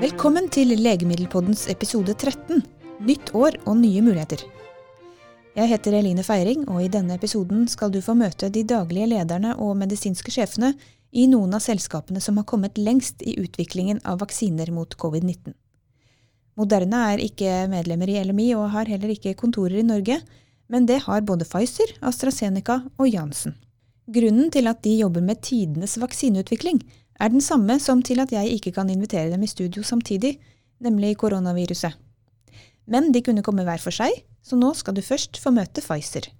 [0.00, 2.62] Velkommen til Legemiddelpoddens episode 13.
[3.04, 4.40] Nytt år og nye muligheter.
[5.52, 9.50] Jeg heter Eline Feiring, og i denne episoden skal du få møte de daglige lederne
[9.60, 10.70] og medisinske sjefene
[11.12, 15.52] i noen av selskapene som har kommet lengst i utviklingen av vaksiner mot covid-19.
[16.56, 20.16] Moderna er ikke medlemmer i LMI og har heller ikke kontorer i Norge,
[20.72, 23.58] men det har både Pfizer, AstraZeneca og Janssen.
[24.08, 26.80] Grunnen til at de jobber med tidenes vaksineutvikling,
[27.20, 30.38] er den samme som til at jeg ikke kan invitere dem i studio samtidig,
[30.80, 31.92] nemlig koronaviruset.
[32.90, 36.30] Men de kunne komme hver for seg, så nå skal du først få møte Pfizer.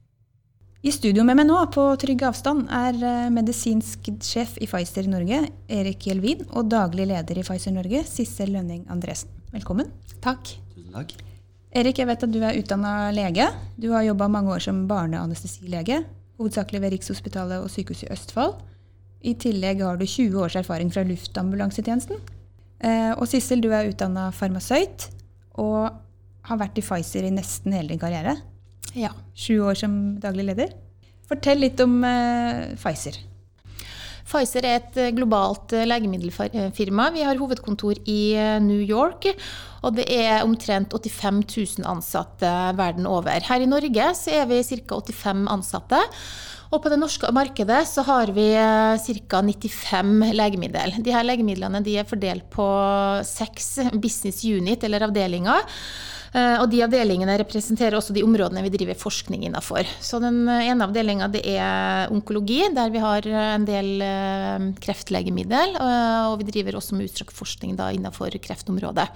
[0.81, 5.43] I studio med meg nå, på trygg avstand, er eh, medisinsk sjef i Pfizer Norge,
[5.69, 9.29] Erik Gjelvin, og daglig leder i Pfizer Norge, Sissel Lønning Andresen.
[9.53, 9.91] Velkommen.
[10.25, 10.55] Takk.
[10.73, 11.13] Tusen takk.
[11.77, 13.45] Erik, jeg vet at du er utdanna lege.
[13.77, 16.01] Du har jobba mange år som barneanestesilege,
[16.41, 18.57] hovedsakelig ved Rikshospitalet og Sykehuset i Østfold.
[19.21, 22.21] I tillegg har du 20 års erfaring fra luftambulansetjenesten.
[22.81, 25.11] Eh, og Sissel, du er utdanna farmasøyt
[25.61, 25.91] og
[26.49, 28.39] har vært i Pfizer i nesten hele din karriere.
[28.97, 29.13] Ja.
[29.37, 30.73] Sju år som daglig leder.
[31.29, 33.21] Fortell litt om eh, Pfizer.
[34.31, 37.11] Pfizer er et eh, globalt legemiddelfirma.
[37.13, 38.23] Vi har hovedkontor i
[38.65, 39.29] New York.
[39.85, 41.45] Og det er omtrent 85
[41.81, 43.41] 000 ansatte verden over.
[43.45, 45.01] Her i Norge så er vi ca.
[45.01, 46.01] 85 ansatte.
[46.71, 49.41] Og på det norske markedet så har vi ca.
[49.43, 50.95] 95 legemiddel.
[51.03, 52.67] De her legemidlene de er fordelt på
[53.27, 55.67] seks business unit, eller avdelinger.
[56.31, 59.83] Og de avdelingene representerer også de områdene vi driver forskning innenfor.
[59.99, 63.91] Så den ene avdelinga er onkologi, der vi har en del
[64.79, 65.75] kreftlegemiddel.
[66.31, 69.11] Og vi driver også med utstrakt forskning da innenfor kreftområdet.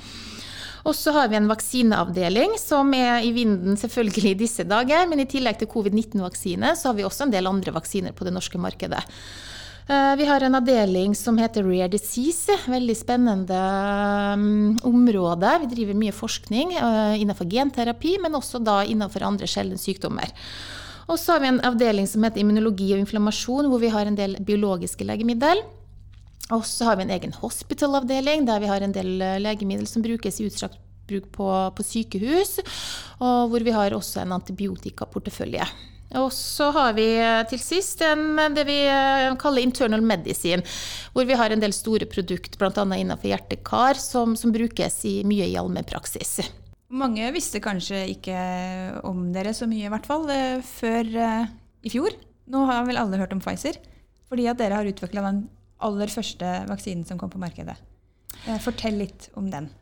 [0.85, 5.07] Og så har vi en vaksineavdeling som er i vinden selvfølgelig i disse dager.
[5.09, 8.35] Men i tillegg til covid-19-vaksine så har vi også en del andre vaksiner på det
[8.37, 9.01] norske markedet.
[9.85, 12.55] Vi har en avdeling som heter Rare Disease.
[12.69, 13.59] Veldig spennende
[14.85, 15.51] område.
[15.65, 16.73] Vi driver mye forskning
[17.21, 20.33] innenfor genterapi, men også da innenfor andre sjeldne sykdommer.
[21.05, 24.17] Og så har vi en avdeling som heter immunologi og inflammasjon, hvor vi har en
[24.17, 25.61] del biologiske legemiddel.
[26.53, 30.41] Og så har vi en egen hospital-avdeling, der vi har en del legemiddel som brukes
[30.41, 32.59] i utstrakt bruk på, på sykehus.
[33.21, 35.67] Og hvor vi har også en antibiotikaportefølje.
[36.21, 37.07] Og så har vi
[37.51, 38.77] til sist en, det vi
[39.41, 40.63] kaller internal medicine,
[41.15, 42.85] hvor vi har en del store produkt, bl.a.
[42.85, 46.37] innenfor hjerte-kar, som, som, brukes i, mye i allmennpraksis.
[46.95, 48.39] Mange visste kanskje ikke
[49.09, 50.29] om dere så mye, i hvert fall,
[50.69, 51.11] før
[51.83, 52.15] i fjor.
[52.53, 53.81] Nå har vel alle hørt om Pfizer,
[54.31, 55.47] fordi at dere har utvikla den
[55.85, 57.75] aller første vaksinen som kom på markedet.
[58.63, 59.73] Fortell litt om den.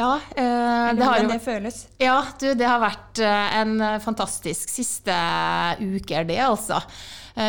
[0.00, 1.80] Ja, eh, det, har, det føles?
[2.00, 5.14] Ja, du, det har vært en fantastisk siste
[5.80, 6.80] uke, det, altså.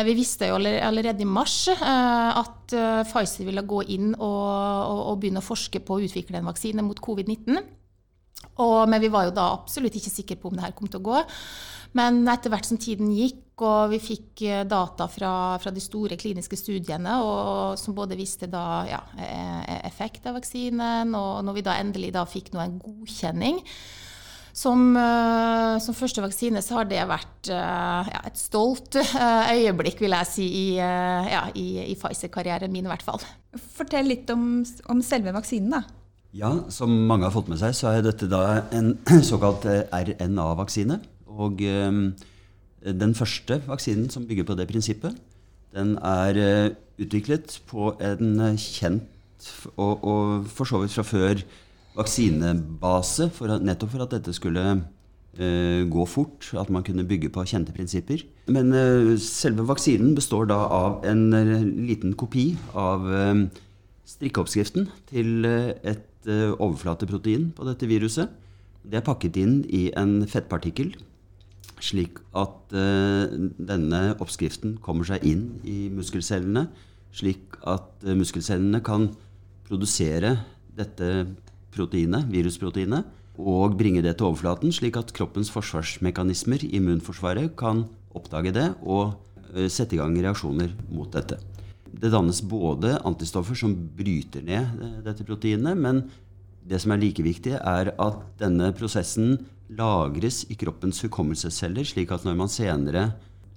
[0.06, 2.72] Vi visste jo allerede i mars at
[3.08, 6.84] Pfizer ville gå inn og, og, og begynne å forske på å utvikle en vaksine
[6.86, 7.58] mot covid-19.
[8.88, 11.06] Men vi var jo da absolutt ikke sikre på om det her kom til å
[11.12, 11.22] gå.
[11.98, 16.56] Men etter hvert som tiden gikk, og vi fikk data fra, fra de store kliniske
[16.58, 19.02] studiene, og, som både viste da, ja,
[19.84, 23.60] effekt av vaksinen, og når vi da endelig da fikk nå en godkjenning
[24.52, 24.96] som,
[25.80, 28.98] som, første vaksine, så har det vært ja, et stolt
[29.54, 33.22] øyeblikk, vil jeg si, i, ja, i, i Pfizer-karrieren min i hvert fall.
[33.76, 34.62] Fortell litt om,
[34.92, 35.84] om selve vaksinen, da.
[36.32, 38.94] Ja, som mange har fått med seg, så er dette da en
[39.30, 40.96] såkalt RNA-vaksine.
[41.28, 42.06] Og um,
[42.80, 45.18] den første vaksinen som bygger på det prinsippet,
[45.76, 46.70] den er uh,
[47.04, 49.08] utviklet på en kjent
[49.74, 51.42] og, og, for så vidt fra før
[51.98, 54.64] vaksinebase, for nettopp for at dette skulle
[55.32, 58.20] gå fort, at man kunne bygge på kjente prinsipper.
[58.52, 58.68] Men
[59.16, 61.22] selve vaksinen består da av en
[61.88, 63.08] liten kopi av
[64.12, 68.30] strikkeoppskriften til et overflateprotein på dette viruset.
[68.82, 70.92] Det er pakket inn i en fettpartikkel
[71.82, 76.68] slik at uh, denne oppskriften kommer seg inn i muskelcellene,
[77.14, 79.10] slik at uh, muskelcellene kan
[79.68, 80.36] produsere
[80.76, 81.10] dette
[81.74, 83.08] proteinet, virusproteinet,
[83.40, 89.16] og bringe det til overflaten, slik at kroppens forsvarsmekanismer, immunforsvaret, kan oppdage det og
[89.72, 91.40] sette i gang reaksjoner mot dette.
[91.92, 96.06] Det dannes både antistoffer som bryter ned dette proteinet, men
[96.64, 99.36] det som er like viktig, er at denne prosessen
[99.72, 103.10] lagres i kroppens hukommelsesceller, slik at når man senere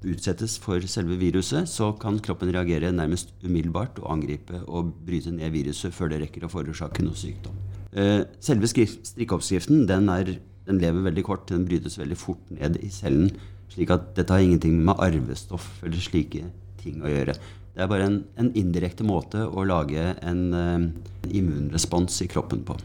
[0.05, 5.53] utsettes for selve viruset, så kan kroppen reagere nærmest umiddelbart og angripe og bryte ned
[5.53, 7.57] viruset før det rekker å forårsake noe sykdom.
[7.95, 10.35] Eh, selve strikkeoppskriften den, er,
[10.67, 13.31] den lever veldig kort, den brytes veldig fort ned i cellen.
[13.71, 16.43] slik at dette har ingenting med arvestoff eller slike
[16.79, 17.33] ting å gjøre.
[17.75, 20.85] Det er bare en, en indirekte måte å lage en uh,
[21.27, 22.77] immunrespons i kroppen på.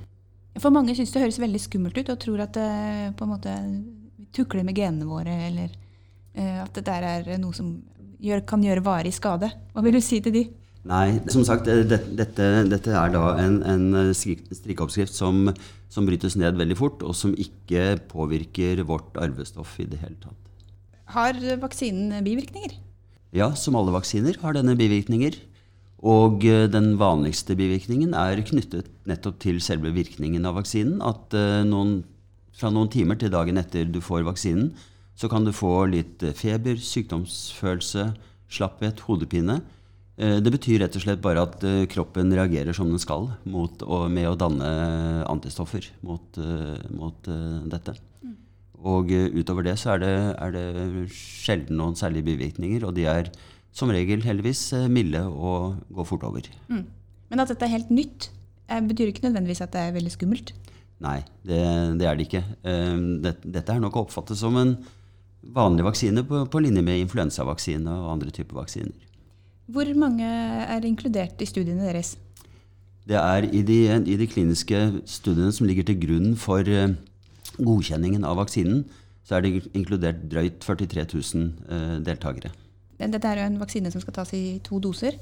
[0.58, 2.70] For mange syns det høres veldig skummelt ut og tror at det
[3.18, 3.54] på en måte
[4.34, 5.70] tukler med genene våre, eller
[6.34, 7.76] uh, at det der er noe som
[8.18, 9.52] gjør, kan gjøre varig skade.
[9.70, 10.44] Hva vil du si til de?
[10.90, 15.52] Nei, som sagt, dette, dette er da en, en strikkeoppskrift som,
[15.92, 20.38] som, brytes ned veldig fort, og som ikke påvirker vårt arvestoff i det hele tatt.
[21.14, 22.78] Har vaksinen bivirkninger?
[23.36, 25.36] Ja, som alle vaksiner har denne bivirkninger.
[26.00, 31.00] Og eh, den vanligste bivirkningen er knyttet nettopp til selve virkningen av vaksinen.
[31.04, 32.00] At eh, noen,
[32.56, 34.72] fra noen timer til dagen etter du får vaksinen,
[35.20, 38.08] så kan du få litt eh, feber, sykdomsfølelse,
[38.50, 39.60] slapphet, hodepine.
[40.20, 43.80] Det betyr rett og slett bare at kroppen reagerer som den skal mot,
[44.12, 44.66] med å danne
[45.24, 46.36] antistoffer mot,
[46.92, 47.30] mot
[47.72, 47.94] dette.
[48.20, 48.34] Mm.
[48.80, 52.86] Og utover det så er det, er det sjelden noen særlige bivirkninger.
[52.88, 53.28] Og de er
[53.76, 56.48] som regel heldigvis milde og går fort over.
[56.70, 56.86] Mm.
[57.30, 58.30] Men at dette er helt nytt,
[58.88, 60.54] betyr ikke nødvendigvis at det er veldig skummelt?
[61.00, 61.60] Nei, det,
[62.00, 62.42] det er det ikke.
[63.44, 64.74] Dette er nok å oppfatte som en
[65.40, 68.96] vanlig vaksine på, på linje med influensavaksine og andre typer vaksiner.
[69.70, 72.16] Hvor mange er inkludert i studiene deres?
[73.08, 73.78] Det er i de,
[74.12, 76.66] i de kliniske studiene som ligger til grunn for
[77.58, 78.84] godkjenningen av vaksinen,
[79.26, 82.52] så er det inkludert drøyt 43 000 eh, deltakere.
[83.00, 85.16] Dette er jo en vaksine som skal tas i to doser.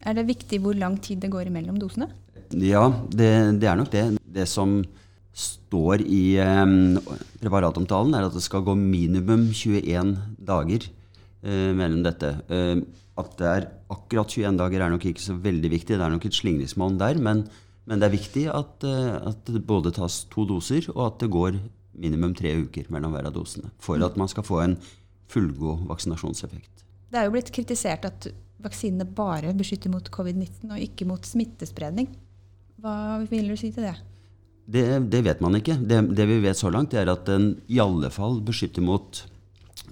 [0.00, 2.08] Er det viktig hvor lang tid det går imellom dosene?
[2.56, 3.30] Ja, det,
[3.62, 4.04] det er nok det.
[4.24, 4.80] Det som
[5.36, 6.64] står i eh,
[7.42, 10.16] preparatomtalen, er at det skal gå minimum 21
[10.46, 12.34] dager eh, mellom dette.
[12.50, 12.80] Eh,
[13.20, 15.98] at det er akkurat 21 dager er nok ikke så veldig viktig.
[15.98, 17.20] Det er nok et slingringsmonn der.
[17.22, 17.44] Men,
[17.90, 21.30] men, det er viktig at, eh, at, det både tas to doser, og at det
[21.34, 21.58] går
[22.00, 23.72] minimum tre uker mellom hver av dosene.
[23.82, 24.76] For at man skal få en
[25.30, 26.84] fullgod vaksinasjonseffekt.
[27.10, 28.30] Det er jo blitt kritisert at
[28.62, 32.12] vaksinene bare beskytter mot covid-19 og ikke mot smittespredning.
[32.80, 32.94] Hva
[33.28, 33.96] vil du si til det?
[34.70, 35.74] Det, det vet man ikke.
[35.82, 39.24] Det, det, vi vet så langt, er at den i alle fall beskytter mot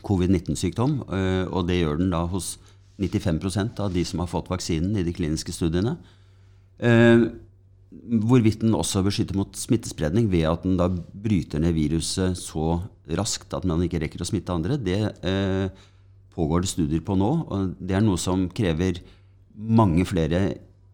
[0.07, 1.01] covid-19-sykdom.
[1.11, 2.57] Øh, og det gjør den da hos
[2.99, 5.97] 95% av de som har fått vaksinen i de kliniske studiene.
[7.89, 12.83] Hvorvidt den også beskytter mot smittespredning ved at den da bryter ned viruset så
[13.17, 15.71] raskt at man ikke rekker å smitte andre, det eh,
[16.37, 17.31] pågår det studier på nå.
[17.49, 19.01] og Det er noe som krever
[19.57, 20.43] mange flere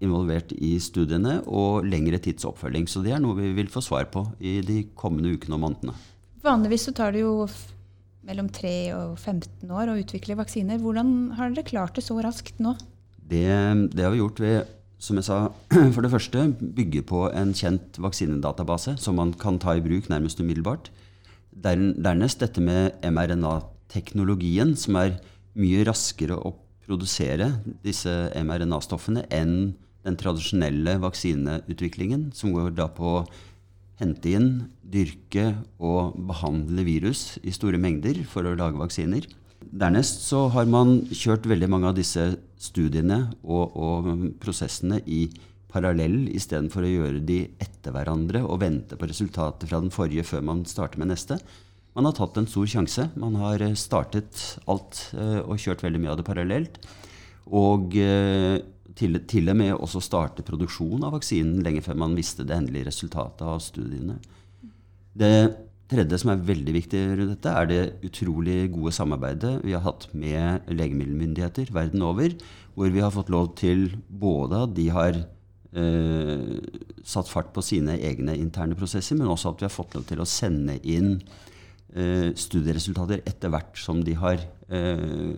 [0.04, 2.86] involvert i studiene og lengre tidsoppfølging.
[2.90, 5.96] Så det er noe vi vil få svar på i de kommende ukene og månedene.
[6.44, 7.48] Vanligvis så tar det jo
[8.24, 10.80] mellom 3 og 15 år å utvikle vaksiner.
[10.80, 12.76] Hvordan har dere klart det så raskt nå?
[13.24, 13.44] Det,
[13.92, 15.38] det har vi gjort ved som jeg sa,
[15.94, 20.40] for det første bygge på en kjent vaksinedatabase som man kan ta i bruk nærmest
[20.40, 20.90] umiddelbart.
[21.54, 25.18] Dernest dette med mRNA-teknologien, som er
[25.54, 26.54] mye raskere å
[26.84, 27.50] produsere
[27.84, 29.74] disse mRNA-stoffene enn
[30.04, 33.26] den tradisjonelle vaksineutviklingen, som går da på å
[34.00, 34.48] hente inn,
[34.82, 39.26] dyrke og behandle virus i store mengder for å lage vaksiner.
[39.72, 42.26] Dernest så har man kjørt veldig mange av disse
[42.60, 44.08] studiene og, og
[44.42, 45.26] prosessene i
[45.74, 50.44] parallell istedenfor å gjøre de etter hverandre og vente på resultatet fra den forrige før
[50.46, 51.40] man starter med neste.
[51.94, 53.08] Man har tatt en stor sjanse.
[53.18, 54.40] Man har eh, startet
[54.70, 56.80] alt uh, og kjørt veldig mye av det parallelt.
[57.54, 58.56] Og uh,
[58.98, 62.90] til, til, og med også starte produksjon av vaksinen lenge før man visste det endelige
[62.90, 64.18] resultatet av studiene.
[65.14, 65.34] Det
[65.90, 70.08] tredje som er veldig viktig rundt dette, er det utrolig gode samarbeidet vi har hatt
[70.16, 72.34] med legemiddelmyndigheter verden over,
[72.74, 76.54] hvor vi har fått lov til både at de har eh,
[77.04, 80.22] satt fart på sine egne interne prosesser, men også at vi har fått lov til
[80.24, 81.18] å sende inn
[81.94, 85.34] eh, studieresultater etter hvert som de har eh,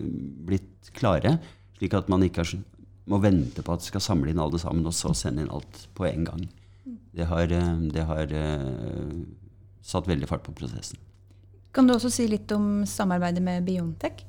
[0.47, 1.37] blitt klare,
[1.77, 2.47] slik at man ikke
[3.07, 5.85] må vente på at de skal samle inn alle sammen og så sende inn alt
[5.95, 6.47] på en gang.
[7.17, 9.11] Det har, eh, det har eh,
[9.87, 10.99] satt veldig fart på prosessen.
[11.75, 14.23] Kan du også si litt om samarbeidet med Biontech?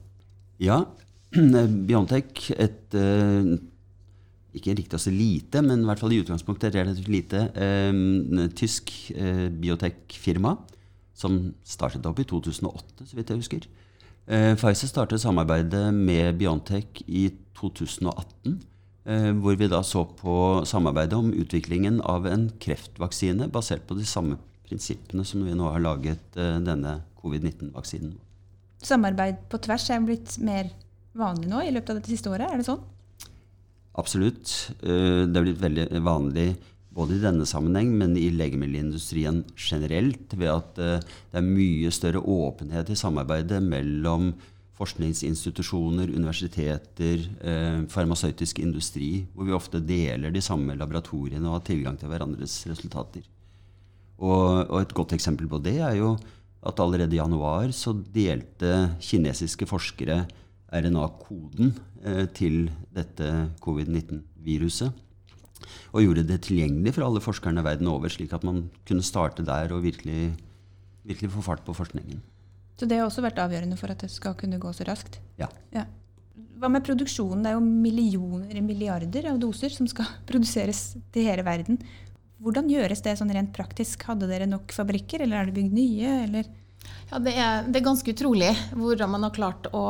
[0.62, 0.82] Ja.
[1.88, 3.56] Biontech, et uh,
[4.56, 8.92] ikke riktig også lite, men i hvert fall i utgangspunktet et relativt lite uh, tysk
[9.16, 10.56] uh, biotech-firma
[11.18, 13.68] som startet opp i 2008, så vidt jeg husker.
[14.28, 17.24] Pfizer startet samarbeidet med Biontech i
[17.56, 18.58] 2018.
[19.40, 20.34] Hvor vi da så på
[20.68, 24.36] samarbeidet om utviklingen av en kreftvaksine basert på de samme
[24.68, 28.14] prinsippene som vi nå har laget uh, denne covid-19-vaksinen.
[28.84, 30.70] Samarbeid på tvers er blitt mer
[31.18, 32.46] vanlig nå i løpet av dette siste året?
[32.46, 32.84] Er det sånn?
[33.98, 34.52] Absolutt.
[34.82, 36.50] Uh, det er blitt veldig vanlig
[36.98, 42.22] både i denne sammenheng, men i legemiddelindustrien generelt, ved at uh, det er mye større
[42.22, 44.32] åpenhet i samarbeidet mellom
[44.78, 51.98] forskningsinstitusjoner, universiteter, eh, farmasøytisk industri, hvor vi ofte deler de samme laboratoriene og har tilgang
[51.98, 53.24] til hverandres resultater.
[54.18, 56.16] Og, og et godt eksempel på det er jo
[56.66, 60.24] at allerede i januar så delte kinesiske forskere
[60.68, 61.70] RNA-koden
[62.04, 63.28] eh, til dette
[63.64, 65.04] covid-19-viruset.
[65.94, 69.72] Og gjorde det tilgjengelig for alle forskerne verden over, slik at man kunne starte der
[69.74, 70.32] og virkelig,
[71.06, 72.20] virkelig få fart på forskningen.
[72.78, 75.18] Så det har også vært avgjørende for at det skal kunne gå så raskt?
[75.40, 75.48] Ja.
[75.74, 75.86] ja.
[76.58, 77.42] Hva med produksjonen?
[77.42, 81.80] Det er jo millioner, milliarder av doser som skal produseres til hele verden.
[82.38, 84.04] Hvordan gjøres det sånn rent praktisk?
[84.06, 86.14] Hadde dere nok fabrikker, eller er det bygd nye?
[86.28, 86.48] eller...
[87.08, 89.80] Ja, det er, det er, ganske utrolig hvordan man har klart å,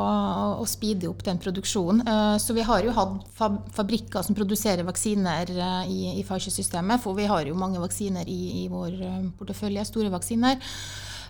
[0.62, 2.04] å speede opp den produksjonen.
[2.06, 3.26] Eh, så vi har jo hatt
[3.74, 7.02] fabrikker som produserer vaksiner eh, i, i Pfizer-systemet.
[7.02, 10.62] For vi har jo mange vaksiner i, i vår eh, portefølje, store vaksiner.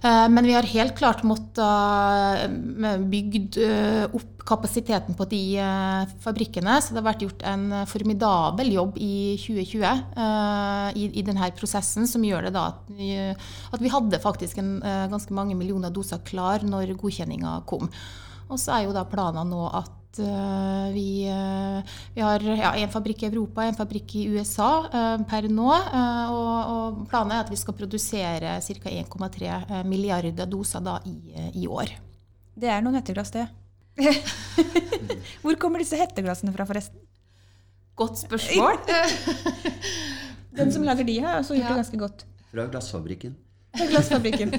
[0.02, 1.58] Eh, men vi har helt klart måttet
[2.46, 5.42] eh, bygd eh, opp kapasiteten på de
[6.24, 6.78] fabrikkene.
[6.80, 12.48] Så det har vært gjort en formidabel jobb i 2020 i, denne prosessen, som gjør
[12.48, 14.78] det da at vi hadde faktisk en,
[15.12, 17.92] ganske mange millioner doser klar når godkjenninga kom.
[18.48, 21.78] Og så er jo da planen nå at uh, vi, uh,
[22.14, 25.68] vi, har ja, en fabrikk i Europa, en fabrikk i USA uh, per nå.
[25.68, 28.92] Og, og, planen er at vi skal produsere ca.
[28.92, 31.16] 1,3 milliarder doser da i,
[31.52, 31.92] i, år.
[32.58, 33.46] Det er noen hetteglass, det.
[35.42, 37.02] Hvor kommer disse hetteglassene fra, forresten?
[37.98, 38.78] Godt spørsmål.
[40.58, 41.74] Den som lager de, har også gjort ja.
[41.74, 42.24] det ganske godt.
[42.50, 43.36] Fra glassfabrikken.
[43.76, 44.54] Glassfabrikken.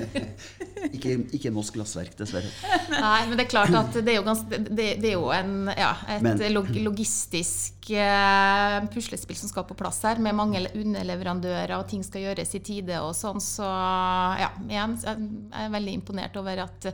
[0.96, 2.50] ikke, ikke Moss Glassverk, dessverre.
[2.94, 5.72] Nei, men det er klart at det er jo, ganske, det, det er jo en,
[5.74, 6.40] ja, et men,
[6.86, 12.54] logistisk uh, puslespill som skal på plass her, med mange underleverandører, og ting skal gjøres
[12.56, 13.42] i tide og sånn.
[13.44, 16.90] Så ja, igjen, jeg er veldig imponert over at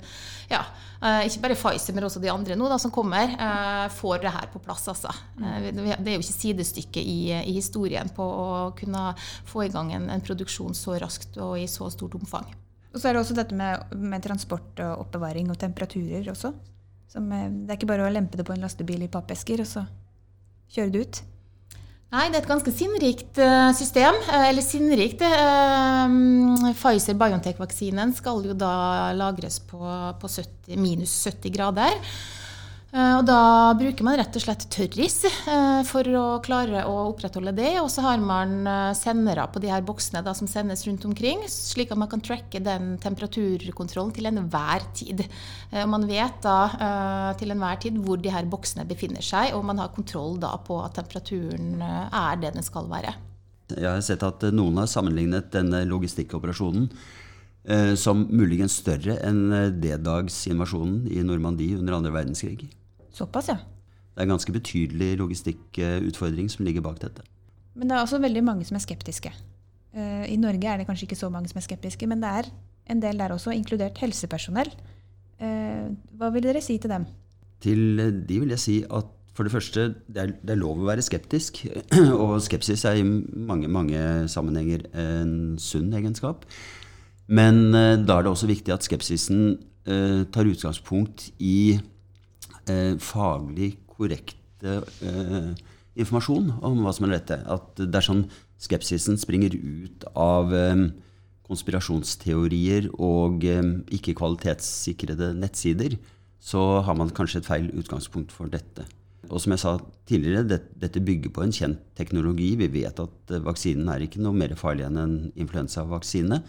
[0.52, 0.64] ja,
[1.04, 4.34] uh, ikke bare Pfizer, men også de andre nå da, som kommer, uh, får det
[4.38, 4.88] her på plass.
[4.92, 5.12] Altså.
[5.36, 9.12] det er jo ikke sidestykke i, i, historien på å kunne
[9.48, 12.48] få i gang en, en produksjon så raskt og i så stort omfang.
[12.94, 16.54] Og så er det også dette med, med transport og oppbevaring og temperaturer også.
[17.12, 19.84] Som, det er ikke bare å lempe det på en lastebil i pappesker og så
[20.72, 21.22] kjøre det ut.
[22.16, 24.16] Nei, det er et ganske sinnrikt uh, system.
[24.30, 26.08] Uh, eller sinnrikt uh,
[26.78, 29.82] Pfizer-Biontech-vaksinen skal jo da lagres på,
[30.22, 32.00] på 70, minus 70 grader.
[32.96, 37.52] Eh, og da bruker man rett og slett tørris eh, for å klare å opprettholde
[37.58, 37.74] det.
[37.82, 41.44] Og så har man eh, sendere på de her boksene da, som sendes rundt omkring,
[41.52, 45.26] slik at man kan tracke den temperaturkontrollen til enhver tid.
[45.76, 49.82] Og man vet da til enhver tid hvor de her boksene befinner seg, og man
[49.82, 53.12] har kontroll da på at temperaturen er det den skal være.
[53.74, 56.88] Jeg har sett at noen har sammenlignet denne logistikkoperasjonen
[58.00, 59.50] som muligens større enn
[59.82, 62.70] D-dagsinvasjonen i Normandie under andre verdenskrig.
[63.16, 63.58] Såpass, ja.
[64.16, 67.24] Det er en ganske betydelig logistikkutfordring som ligger bak dette.
[67.76, 69.32] Men det er også veldig mange som er skeptiske.
[69.96, 72.50] Eh, I Norge er det kanskje ikke så mange som er skeptiske, men det er
[72.92, 74.72] en del der også, inkludert helsepersonell.
[75.40, 77.08] Eh, hva vil dere si til dem?
[77.64, 80.88] Til de vil jeg si at for det første, det er, det er lov å
[80.88, 81.66] være skeptisk.
[82.24, 84.00] Og skepsis er i mange, mange
[84.32, 86.48] sammenhenger en sunn egenskap.
[87.28, 89.56] Men eh, da er det også viktig at skepsisen
[89.86, 91.76] tar utgangspunkt i
[92.72, 95.54] eh, faglig korrekte eh,
[95.96, 97.40] informasjon om hva som er dette.
[97.46, 98.26] At dersom
[98.62, 100.88] skepsisen springer ut av eh,
[101.46, 103.64] konspirasjonsteorier og eh,
[103.96, 105.98] ikke kvalitetssikrede nettsider,
[106.46, 108.86] så har man kanskje et feil utgangspunkt for dette.
[109.32, 109.72] Og som jeg sa
[110.06, 112.52] tidligere, det, dette bygger på en kjent teknologi.
[112.60, 116.42] Vi vet at eh, vaksinen er ikke noe mer farlig enn en influensavaksine.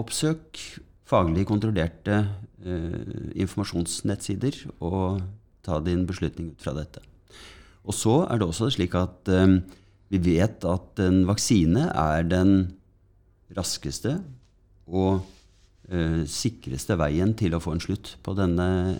[0.00, 0.60] Oppsøk
[1.08, 2.22] faglig kontrollerte
[2.64, 5.20] eh, informasjonsnettsider og
[5.62, 7.02] ta din beslutning ut fra dette.
[7.82, 9.58] Og så er det også slik at eh,
[10.12, 12.54] vi vet at en vaksine er den
[13.56, 14.18] raskeste
[14.86, 15.22] og
[15.88, 18.98] eh, sikreste veien til å få en slutt på denne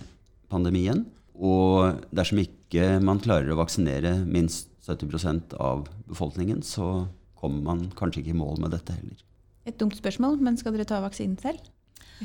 [0.53, 1.05] pandemien.
[1.37, 7.07] Og dersom ikke man klarer å vaksinere minst 70% av befolkningen, så
[7.39, 9.23] kommer man kanskje ikke i mål med dette heller.
[9.67, 11.63] Et dumt spørsmål, men skal dere ta vaksinen selv?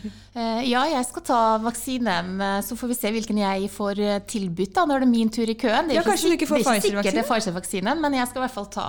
[0.06, 2.34] Eh, ja, jeg skal ta vaksinen.
[2.42, 4.74] Eh, så får vi se hvilken jeg får eh, tilbudt.
[4.76, 5.90] da, Når det er min tur i køen.
[5.90, 8.42] Det er, ja, ikke, ikke, det er ikke sikkert det er Pfizer-vaksinen, men jeg skal
[8.42, 8.88] i hvert fall ta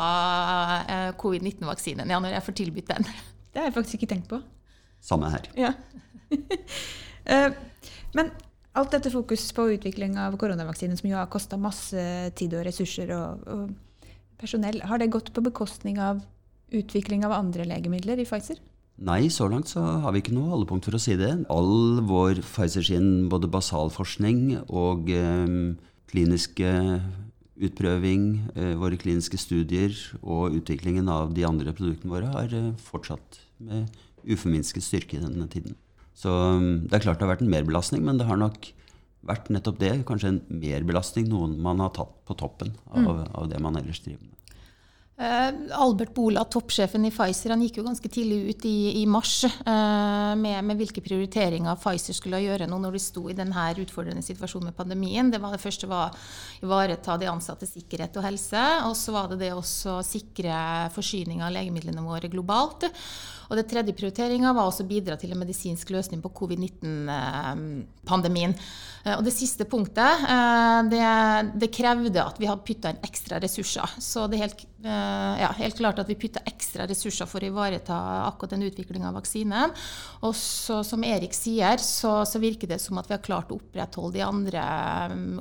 [1.21, 3.11] covid-19-vaksinen ja, når jeg får tilbudt den.
[3.53, 4.39] Det har jeg faktisk ikke tenkt på.
[5.03, 5.47] Samme her.
[5.57, 5.71] Ja.
[8.17, 8.29] men
[8.77, 12.05] alt dette fokus på utvikling av koronavaksinen, som jo har kosta masse
[12.39, 16.21] tid og ressurser og, og personell, har det gått på bekostning av
[16.69, 18.61] utvikling av andre legemidler i Pfizer?
[18.99, 21.31] Nei, så langt så har vi ikke noe holdepunkt for å si det.
[21.55, 25.53] All vår Pfizer sin både basalforskning og eh,
[26.11, 26.73] kliniske
[27.59, 28.25] utprøving,
[28.55, 33.87] eh, våre kliniske studier og utviklingen av de andre produktene våre har eh, fortsatt med
[34.27, 35.79] uforminsket styrke i denne tiden.
[36.19, 38.71] Så mm, det er klart det har vært en merbelastning, men det har nok
[39.29, 39.93] vært nettopp det.
[40.09, 43.23] Kanskje en merbelastning noen man har tatt på toppen av, mm.
[43.39, 44.38] av det man ellers driver med.
[45.19, 49.41] Uh, Albert Bola, toppsjefen i Pfizer, han gikk jo ganske tidlig ut i, i mars
[49.49, 54.23] uh, med, med, hvilke prioriteringer Pfizer skulle gjøre nå når de sto i denne utfordrende
[54.23, 55.33] situasjonen med pandemien.
[55.33, 58.63] Det, var det første var å ivareta de ansattes sikkerhet og helse.
[58.87, 59.65] Og så var det det å
[60.07, 60.61] sikre
[60.95, 62.87] forsyning av legemidlene våre globalt.
[63.49, 68.53] Og det tredje prioriteringa var også å bidra til en medisinsk løsning på covid-19-pandemien.
[69.05, 71.03] Eh, og det siste punktet, eh, det,
[71.63, 73.89] det krevde at vi hadde putta inn ekstra ressurser.
[74.05, 77.49] Så det er helt, eh, ja, helt klart at vi putta ekstra ressurser for å
[77.49, 79.69] ivareta akkurat den utviklinga av vaksinen.
[80.29, 83.59] Og så, som Erik sier, så, så, virker det som at vi har klart å
[83.59, 84.63] opprettholde de andre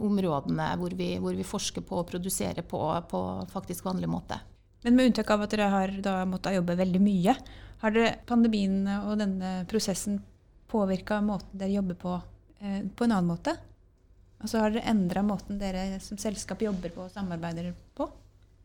[0.01, 2.79] områdene hvor vi, hvor vi forsker på og produserer på,
[3.11, 3.19] på
[3.51, 4.37] faktisk vanlig måte.
[4.85, 5.89] Men med unntak av at dere har
[6.29, 7.33] måttet jobbe veldig mye,
[7.83, 10.19] har dere pandemien og denne prosessen
[10.71, 12.13] påvirka måten dere jobber på,
[12.59, 13.55] eh, på en annen måte?
[14.41, 18.09] Altså Har dere endra måten dere som selskap jobber på og samarbeider på?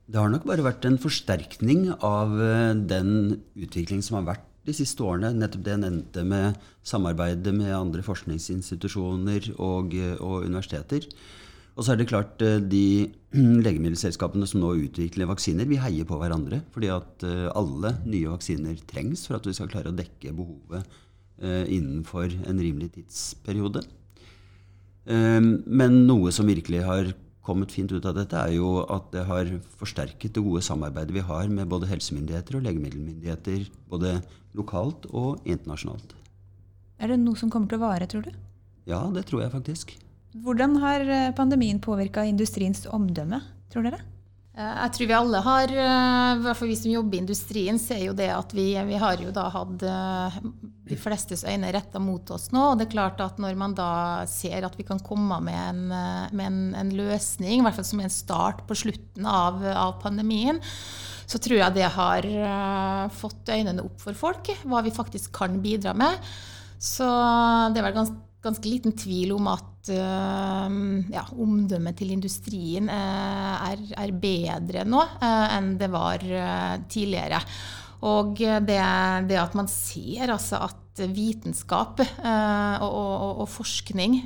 [0.07, 4.75] Det har nok bare vært en forsterkning av eh, den utviklingen som har vært de
[4.77, 5.33] siste årene.
[5.35, 11.07] Nettopp det jeg nevnte med samarbeidet med andre forskningsinstitusjoner og, eh, og universiteter.
[11.73, 13.13] Og så er det klart eh, de
[13.67, 16.61] legemiddelselskapene som nå utvikler vaksiner, vi heier på hverandre.
[16.75, 20.85] Fordi at eh, alle nye vaksiner trengs for at vi skal klare å dekke behovet
[21.41, 23.87] eh, innenfor en rimelig tidsperiode.
[25.03, 27.09] Men noe som virkelig har
[27.43, 29.49] kommet fint ut av dette, er jo at det har
[29.81, 34.21] forsterket det gode samarbeidet vi har med både helsemyndigheter og legemiddelmyndigheter, både
[34.55, 36.15] lokalt og internasjonalt.
[37.03, 38.31] Er det noe som kommer til å vare, tror du?
[38.87, 39.97] Ja, det tror jeg faktisk.
[40.33, 44.01] Hvordan har eh, pandemien påvirka industriens omdømme, tror dere?
[44.57, 47.81] Eh, jeg tror vi alle har, eh, i hvert fall vi som jobber i industrien,
[47.81, 52.33] ser jo det at vi, vi har jo da hatt de flestes øyne retta mot
[52.33, 52.65] oss nå.
[52.71, 53.91] Og det er klart at når man da
[54.31, 55.85] ser at vi kan komme med en,
[56.33, 60.63] med en, en løsning, i hvert fall som en start på slutten av, av pandemien,
[61.29, 62.27] så tror jeg det har
[63.15, 66.19] fått øynene opp for folk, hva vi faktisk kan bidra med.
[66.83, 67.07] Så
[67.73, 70.69] det er vel ganske ganske liten tvil om at uh,
[71.13, 76.27] ja, omdømmet til industrien uh, er, er, bedre nå uh, enn det var
[76.91, 77.43] tidligere.
[78.03, 78.81] Og det,
[79.29, 80.79] det, at man ser altså at
[81.15, 84.17] vitenskap og, og, og, forskning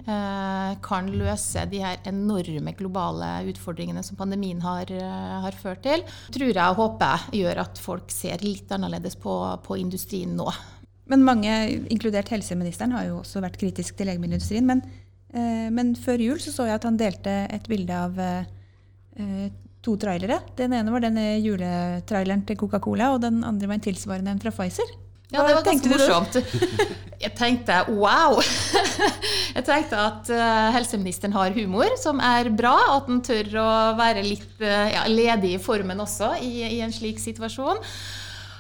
[0.83, 4.89] kan løse de her enorme globale utfordringene som pandemien har,
[5.45, 9.37] har, ført til, tror jeg og håper gjør at folk ser litt annerledes på,
[9.69, 10.49] på industrien nå.
[11.11, 11.53] Men mange,
[11.93, 14.67] inkludert helseministeren, har jo også vært kritisk til legemiddelindustrien.
[14.67, 14.83] Men,
[15.31, 19.49] eh, men, før jul så, så jeg at han delte et bilde av eh,
[19.87, 20.41] to trailere.
[20.59, 24.55] Den ene var denne juletraileren til Coca-Cola, og den andre var en tilsvarende en fra
[24.55, 24.97] Pfizer.
[25.31, 26.37] Ja, det var ganske morsomt.
[27.25, 28.37] Jeg tenkte wow!
[29.57, 30.29] Jeg tenkte at
[30.75, 32.75] helseministeren har humor, som er bra.
[32.99, 37.19] At han tør å være litt ja, ledig i formen også i, i en slik
[37.23, 37.81] situasjon.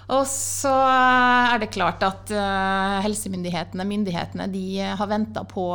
[0.06, 5.66] Og så er det klart at uh, helsemyndighetene myndighetene, de har venta på,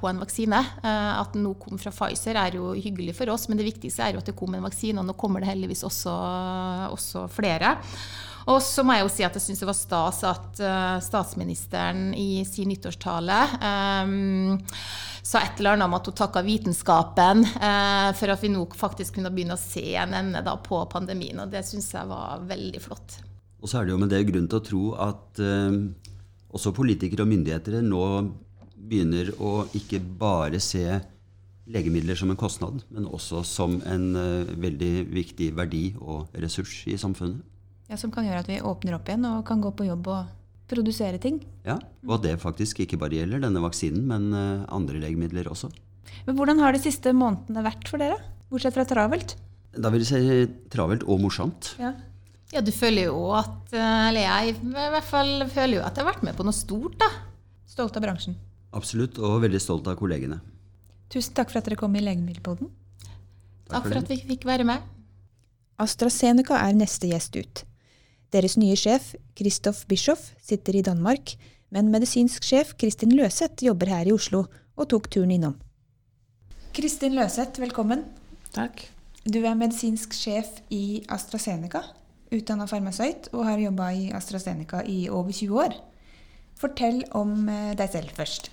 [0.00, 0.58] på, en vaksine.
[0.82, 4.02] Uh, at den nå kom fra Pfizer er jo hyggelig for oss, men det viktigste
[4.02, 4.98] er jo at det kom en vaksine.
[4.98, 6.14] Og nå kommer det heldigvis også,
[6.90, 7.76] også flere.
[8.50, 10.60] Og så må jeg jo si at jeg syns det var stas at
[11.02, 13.38] statsministeren i sin nyttårstale
[14.06, 14.54] um,
[15.26, 19.18] sa et eller annet om at hun takka vitenskapen uh, for at vi nå faktisk
[19.18, 21.42] kunne begynne å se en ende på pandemien.
[21.42, 23.18] Og det syns jeg var veldig flott.
[23.66, 25.74] Og så er det jo med det grunn til å tro at eh,
[26.54, 28.02] også politikere og myndigheter nå
[28.78, 30.84] begynner å ikke bare se
[31.66, 36.94] legemidler som en kostnad, men også som en eh, veldig viktig verdi og ressurs i
[36.94, 37.42] samfunnet.
[37.90, 40.30] Ja, Som kan gjøre at vi åpner opp igjen og kan gå på jobb og
[40.70, 41.40] produsere ting.
[41.66, 45.74] Ja, og at det faktisk ikke bare gjelder denne vaksinen, men eh, andre legemidler også.
[46.30, 49.34] Men Hvordan har de siste månedene vært for dere, bortsett fra travelt?
[49.74, 51.74] Da vil jeg si travelt og morsomt.
[51.82, 51.96] Ja.
[52.54, 56.04] Ja, du føler jo at eh, Eller jeg i hvert fall føler jo at jeg
[56.04, 57.08] har vært med på noe stort, da.
[57.66, 58.36] Stolt av bransjen?
[58.76, 60.38] Absolutt, og veldig stolt av kollegene.
[61.12, 62.70] Tusen takk for at dere kom i Legemiddelpodden.
[63.66, 64.84] Takk, takk for, at vi fikk være med.
[65.82, 67.62] AstraZeneca er neste gjest ut.
[68.34, 71.34] Deres nye sjef, Christoph Bischoff, sitter i Danmark,
[71.74, 74.44] men medisinsk sjef Kristin Løseth jobber her i Oslo
[74.76, 75.56] og tok turen innom.
[76.76, 78.04] Kristin Løseth, velkommen.
[78.54, 78.82] Takk.
[79.26, 81.82] Du er medisinsk sjef i AstraZeneca.
[82.34, 85.78] Utdanna farmasøyt og har jobba i AstraZeneca i over 20 år.
[86.56, 88.52] Fortell om eh, deg selv først.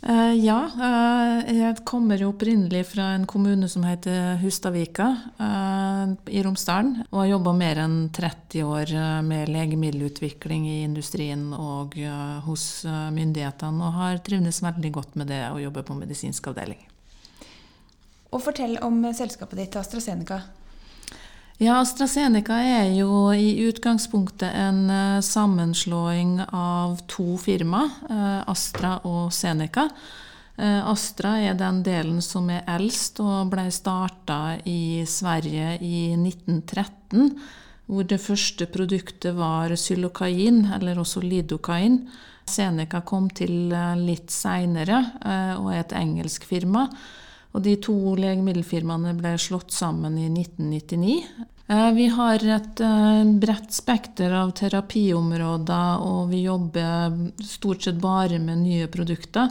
[0.00, 7.02] Uh, ja, uh, jeg kommer opprinnelig fra en kommune som heter Hustadvika uh, i Romsdalen.
[7.10, 8.94] Og har jobba mer enn 30 år
[9.26, 11.98] med legemiddelutvikling i industrien og
[12.46, 13.84] hos myndighetene.
[13.84, 16.80] Og har trivdes veldig godt med det å jobbe på medisinsk avdeling.
[18.30, 20.40] Og fortell om selskapet ditt AstraZeneca.
[21.60, 29.28] Ja, AstraZeneca er jo i utgangspunktet en uh, sammenslåing av to firma, uh, Astra og
[29.36, 29.84] Zeneca.
[30.56, 37.28] Uh, Astra er den delen som er eldst og ble starta i Sverige i 1913.
[37.92, 42.06] Hvor det første produktet var xylokain, eller også lidokain.
[42.48, 43.68] Zeneca kom til
[44.00, 45.04] litt seinere
[45.60, 46.88] og er et engelsk firma.
[47.50, 51.16] Og de to legemiddelfirmaene ble slått sammen i 1999.
[51.70, 58.38] Eh, vi har et eh, bredt spekter av terapiområder, og vi jobber stort sett bare
[58.42, 59.50] med nye produkter.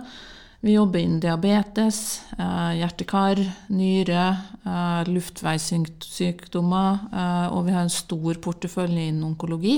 [0.59, 1.99] Vi jobber innen diabetes,
[2.35, 3.39] hjertekar, hjerte-kar,
[3.71, 4.23] nyre,
[5.07, 6.97] luftveissykdommer,
[7.55, 9.77] og vi har en stor portefølje innen onkologi.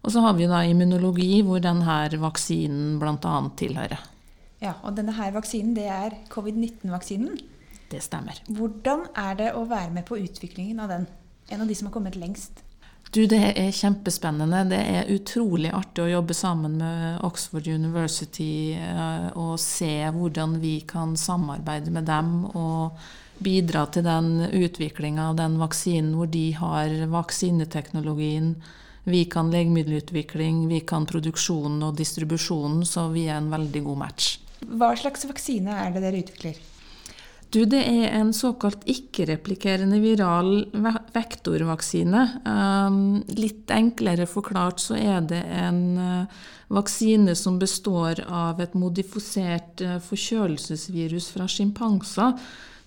[0.00, 3.34] Og så har vi da immunologi, hvor denne vaksinen bl.a.
[3.60, 4.00] tilhører.
[4.62, 7.38] Ja, og denne her vaksinen, det er covid-19-vaksinen.
[7.88, 8.40] Det stemmer.
[8.50, 11.06] Hvordan er det å være med på utviklingen av den?
[11.48, 12.64] En av de som har kommet lengst?
[13.10, 14.66] Du, Det er kjempespennende.
[14.68, 20.80] Det er utrolig artig å jobbe sammen med Oxford University eh, og se hvordan vi
[20.84, 22.98] kan samarbeide med dem og
[23.40, 28.56] bidra til den utviklinga av den vaksinen hvor de har vaksineteknologien.
[29.08, 34.34] Vi kan legemiddelutvikling, vi kan produksjonen og distribusjonen, så vi er en veldig god match.
[34.66, 36.58] Hva slags vaksine er det dere utvikler?
[37.48, 40.66] Du, det er en såkalt ikke-replikerende viral
[41.14, 42.24] vektorvaksine.
[42.44, 42.98] Um,
[43.40, 46.42] litt enklere forklart så er det en uh,
[46.76, 52.36] vaksine som består av et modifisert uh, forkjølelsesvirus fra sjimpanser.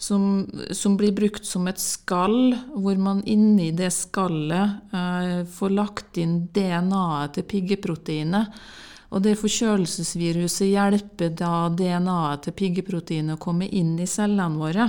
[0.01, 6.21] Som, som, blir brukt som et skall, hvor man inni det skallet uh, får lagt
[6.21, 8.61] inn DNA-et til piggeproteinet.
[9.11, 14.87] Og det forkjølelsesviruset hjelper da DNA-et til piggeproteinet å komme inn i cellene våre.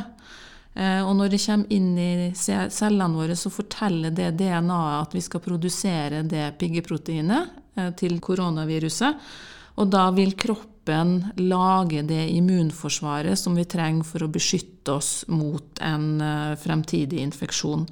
[0.74, 5.24] Eh, og når det kommer inn i cellene våre, så forteller det DNA-et at vi
[5.26, 9.26] skal produsere det piggeproteinet eh, til koronaviruset.
[9.82, 15.82] Og da vil kroppen lage det immunforsvaret som vi trenger for å beskytte oss mot
[15.82, 17.88] en eh, fremtidig infeksjon.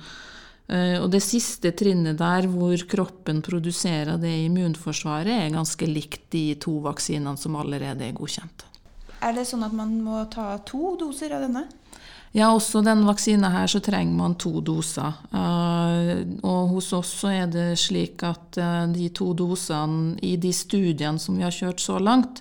[0.70, 6.44] Eh, og det siste trinnet der, hvor kroppen produserer det immunforsvaret, er ganske likt de
[6.62, 8.66] to vaksinene som allerede er godkjent.
[9.20, 11.66] Er det sånn at man må ta to doser av denne?
[12.30, 15.16] Ja, også denne vaksina her så trenger man to doser.
[15.34, 20.52] Uh, og hos oss så er det slik at uh, de to dosene i de
[20.54, 22.38] studiene som vi har kjørt så langt,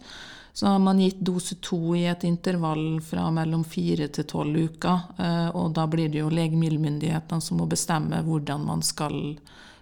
[0.54, 5.06] så har man gitt dose to i et intervall fra mellom fire til tolv uker.
[5.18, 9.16] Eh, og da blir det jo legemiddelmyndighetene som må bestemme hvordan man skal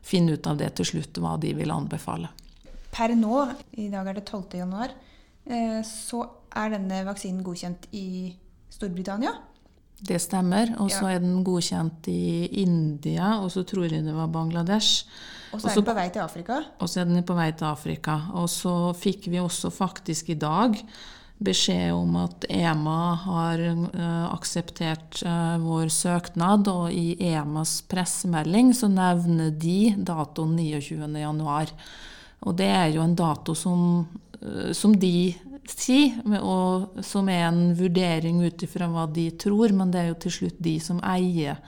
[0.07, 2.29] finne ut av det til slutt, hva de vil anbefale.
[2.93, 3.43] Per nå,
[3.77, 4.57] i dag er det 12.
[4.61, 4.93] januar,
[5.45, 6.23] eh, så
[6.57, 8.07] er denne vaksinen godkjent i
[8.71, 9.33] Storbritannia.
[9.97, 10.75] Det stemmer.
[10.83, 15.07] Og så er den godkjent i India, og så tror jeg det var Bangladesh.
[15.53, 16.61] Og så er den på vei til Afrika?
[16.81, 18.17] Og så er den på vei til Afrika.
[18.35, 20.75] Og så fikk vi også faktisk i dag
[21.37, 28.89] beskjed om at EMA har uh, akseptert uh, vår søknad, og i EMAs pressemelding så
[28.89, 31.75] nevner de datoen 29.1.
[32.47, 34.07] Og det er jo en dato som,
[34.41, 35.29] uh, som de
[35.67, 40.21] sier, og som er en vurdering ut ifra hva de tror, men det er jo
[40.25, 41.59] til slutt de som eier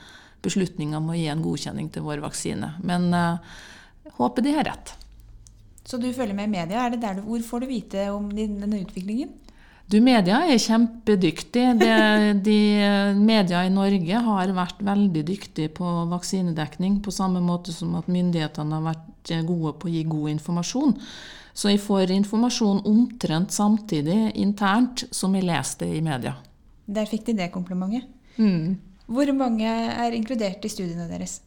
[0.44, 2.74] beslutninga om å gi en godkjenning til vår vaksine.
[2.86, 3.60] Men uh,
[4.18, 4.94] håper de har rett.
[5.84, 6.84] Så du følger med i media.
[6.84, 9.32] Er det der du, hvor får du vite om denne utviklingen?
[9.90, 11.64] Du, Media er kjempedyktig.
[11.80, 11.94] Det,
[12.46, 12.58] de,
[13.18, 18.78] media i Norge har vært veldig dyktige på vaksinedekning, på samme måte som at myndighetene
[18.78, 20.94] har vært gode på å gi god informasjon.
[21.58, 26.36] Så jeg får informasjon omtrent samtidig internt som jeg leste i media.
[26.86, 28.06] Der fikk de det komplimentet.
[28.38, 28.78] Mm.
[29.10, 31.40] Hvor mange er inkludert i studiene deres?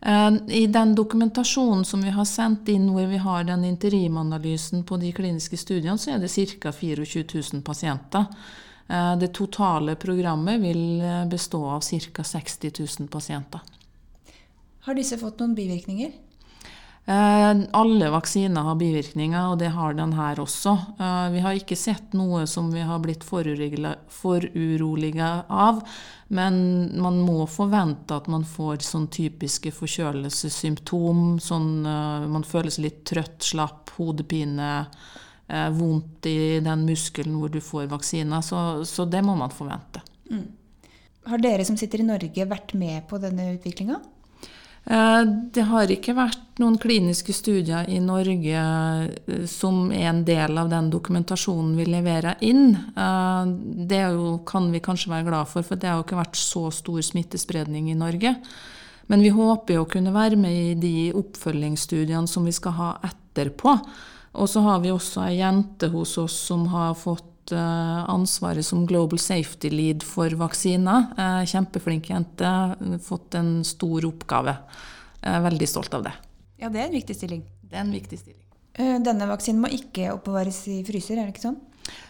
[0.00, 5.00] Eh, I den dokumentasjonen som vi har sendt inn hvor vi har den interimanalysen på
[5.00, 6.72] de kliniske studiene, så er det ca.
[6.72, 8.28] 24 000 pasienter.
[8.88, 12.24] Eh, det totale programmet vil eh, bestå av ca.
[12.24, 13.60] 60 000 pasienter.
[14.84, 16.12] Har disse fått noen bivirkninger?
[17.04, 20.76] Eh, alle vaksiner har bivirkninger, og det har den her også.
[21.00, 25.80] Eh, vi har ikke sett noe som vi har blitt foruroliga av.
[26.28, 26.54] Men
[27.02, 31.40] man må forvente at man får sånn typiske forkjølelsessymptom.
[31.42, 34.86] Sånn, eh, man føler seg litt trøtt, slapp, hodepine,
[35.50, 38.38] vondt i den muskelen hvor du får vaksina.
[38.38, 39.98] Så, så det må man forvente.
[40.30, 40.46] Mm.
[41.26, 43.98] Har dere som sitter i Norge vært med på denne utviklinga?
[44.84, 50.56] Eh, det har ikke vært noen kliniske studier i Norge eh, som er en del
[50.58, 52.72] av den dokumentasjonen vi leverer inn.
[52.74, 53.52] Eh,
[53.90, 56.66] det jo, kan vi kanskje være glad for, for det har jo ikke vært så
[56.74, 58.34] stor smittespredning i Norge.
[59.10, 62.90] Men vi håper jo å kunne være med i de oppfølgingsstudiene som vi skal ha
[63.08, 63.74] etterpå.
[64.38, 68.86] Og så har vi også ei jente hos oss som har fått Eh, ansvaret som
[68.86, 71.10] Global Safety Lead for vaksiner.
[71.18, 72.50] Eh, kjempeflink jente.
[73.04, 74.56] Fått en stor oppgave.
[75.20, 76.12] Veldig stolt av det.
[76.56, 77.42] Ja, det er en viktig stilling.
[77.60, 78.46] Det er en viktig stilling.
[78.74, 81.60] Eh, denne vaksinen må ikke oppbevares i fryser, er det ikke sånn?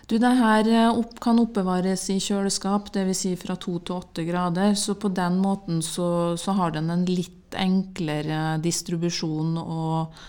[0.06, 3.22] Du, det her opp, kan oppbevares i kjøleskap, dvs.
[3.22, 4.74] Si fra 2 til 8 grader.
[4.78, 10.20] Så på den måten så, så har den en litt enklere distribusjon og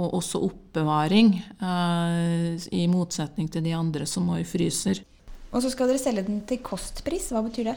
[0.00, 5.02] og også oppbevaring, eh, i motsetning til de andre som i fryser.
[5.50, 7.30] Og så skal dere selge den til kostpris.
[7.34, 7.76] Hva betyr det?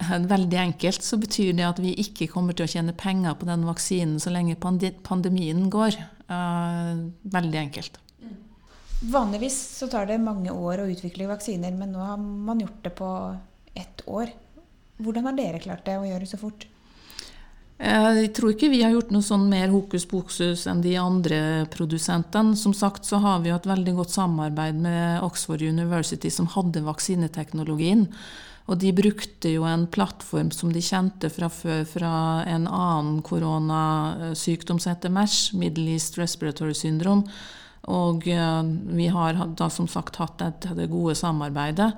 [0.00, 3.46] Eh, veldig enkelt så betyr det at vi ikke kommer til å tjene penger på
[3.46, 5.98] den vaksinen så lenge pandemien går.
[6.26, 7.04] Eh,
[7.36, 8.00] veldig enkelt.
[9.04, 12.94] Vanligvis så tar det mange år å utvikle vaksiner, men nå har man gjort det
[12.96, 13.08] på
[13.76, 14.32] ett år.
[14.96, 16.64] Hvordan har dere klart det å gjøre det så fort?
[17.84, 21.38] Eh, jeg tror ikke vi har gjort noe sånn mer hokus pokus enn de andre
[21.74, 22.56] produsentene.
[22.56, 26.84] Som sagt så har vi jo et veldig godt samarbeid med Oxford University, som hadde
[26.86, 28.08] vaksineteknologien.
[28.64, 32.14] Og de brukte jo en plattform som de kjente fra før fra
[32.48, 37.28] en annen koronasykdom som heter MERS, Middle East Respiratory Syndrome.
[37.92, 38.62] Og eh,
[38.96, 41.92] vi har da som sagt hatt det gode samarbeidet.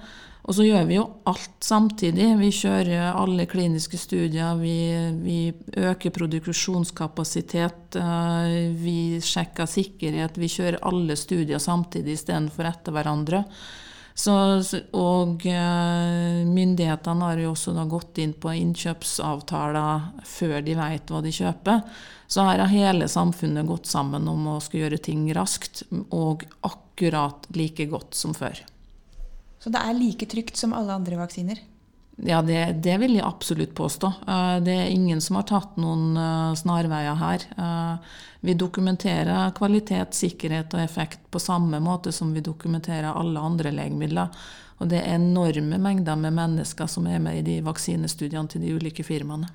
[0.47, 2.29] Og så gjør vi jo alt samtidig.
[2.39, 4.77] Vi kjører alle kliniske studier, vi,
[5.19, 5.39] vi
[5.75, 10.39] øker produksjonskapasitet, eh, vi sjekker sikkerhet.
[10.39, 13.43] Vi kjører alle studier samtidig istedenfor etter hverandre.
[14.17, 14.37] Så,
[14.97, 21.35] og eh, myndighetene har jo også gått inn på innkjøpsavtaler før de vet hva de
[21.35, 21.83] kjøper.
[22.31, 25.83] Så her har hele samfunnet gått sammen om å skulle gjøre ting raskt
[26.15, 28.63] og akkurat like godt som før.
[29.67, 31.59] Så det er like trygt som alle andre vaksiner?
[32.23, 34.13] Ja, det, det, vil jeg absolutt påstå.
[34.23, 37.47] Eh, det er ingen som har tatt noen eh, snarveier her.
[37.59, 43.75] Eh, vi dokumenterer kvalitet, sikkerhet og effekt på samme måte som vi dokumenterer alle andre
[43.75, 44.31] legemidler.
[44.79, 48.79] Og det er enorme mengder med mennesker som er med i de vaksinestudiene til de
[48.79, 49.51] ulike firmaene.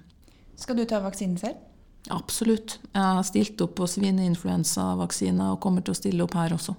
[0.59, 1.63] Skal du ta vaksinen selv?
[2.11, 2.81] Absolutt.
[2.91, 6.75] Jeg har stilt opp på svineinfluensavaksiner og kommer til å stille opp her også.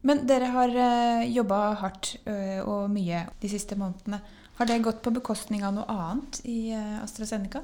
[0.00, 4.20] Men dere har eh, jobba hardt uh, og mye de siste månedene.
[4.56, 7.60] Har det gått på bekostning av noe annet i uh, AstraZeneca?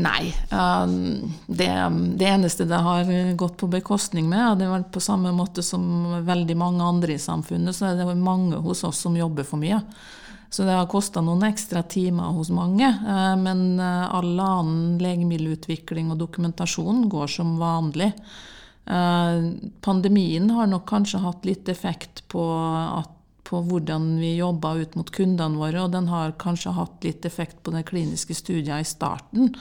[0.00, 0.32] Nei.
[0.50, 1.68] Um, det,
[2.18, 5.84] det, eneste det har gått på bekostning med, det var på samme måte som
[6.26, 9.78] veldig mange andre i samfunnet, så er det mange hos oss som jobber for mye.
[10.50, 12.86] Så det har kosta noen ekstra timer hos mange.
[13.42, 18.12] Men all annen legemiddelutvikling og dokumentasjon går som vanlig.
[18.86, 19.44] Eh,
[19.80, 22.44] pandemien har nok kanskje hatt litt effekt på,
[23.00, 23.10] at,
[23.48, 27.62] på hvordan vi jobber ut mot kundene våre, og den har kanskje hatt litt effekt
[27.64, 29.54] på den kliniske studien i starten.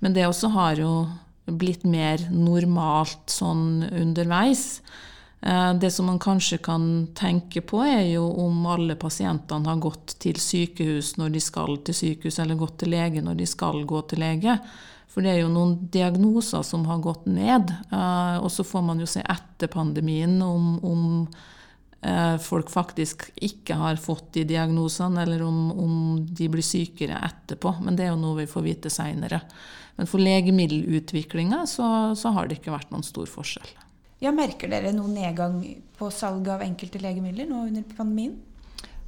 [0.00, 0.92] Men det også har jo
[1.46, 4.80] blitt mer normalt sånn underveis.
[5.46, 10.14] Eh, det som man kanskje kan tenke på, er jo om alle pasientene har gått
[10.22, 14.04] til sykehus når de skal til sykehus, eller gått til lege når de skal gå
[14.06, 14.58] til lege.
[15.10, 17.74] For det er jo noen diagnoser som har gått ned.
[17.90, 21.04] Eh, og så får man jo se etter pandemien om, om
[22.00, 27.80] eh, folk faktisk ikke har fått de diagnosene, eller om, om, de blir sykere etterpå.
[27.82, 29.42] Men det er jo noe vi får vite seinere.
[29.98, 33.81] Men for legemiddelutviklinga så, så har det ikke vært noen stor forskjell.
[34.22, 35.58] Ja, Merker dere noen nedgang
[35.98, 38.36] på salg av enkelte legemidler nå under pandemien?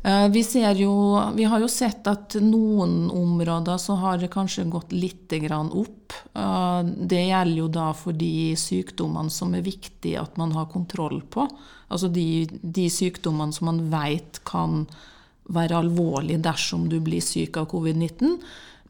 [0.04, 0.42] Eh, vi,
[0.76, 0.94] jo,
[1.36, 6.12] vi, har jo sett at noen områder så har det kanskje gått litt opp.
[6.34, 11.22] Eh, det gjelder jo da for de sykdommene som er viktig at man har kontroll
[11.22, 11.46] på.
[11.88, 14.84] Altså de, de sykdommene som man vet kan
[15.48, 18.40] være alvorlige dersom du blir syk av covid-19.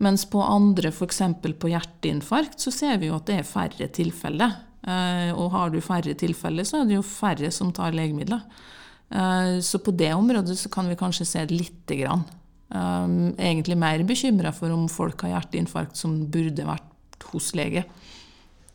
[0.02, 1.20] Mens på andre, f.eks.
[1.60, 4.56] på hjerteinfarkt, så ser vi jo at det er færre tilfeller.
[4.84, 8.42] Eh, og har du færre tilfeller, så er det jo færre som tar legemidler.
[9.08, 12.24] Eh, så på det området så kan vi kanskje se lite grann.
[12.68, 13.14] Eh,
[13.48, 17.86] egentlig mer bekymra for om folk har hjerteinfarkt som burde vært hos lege.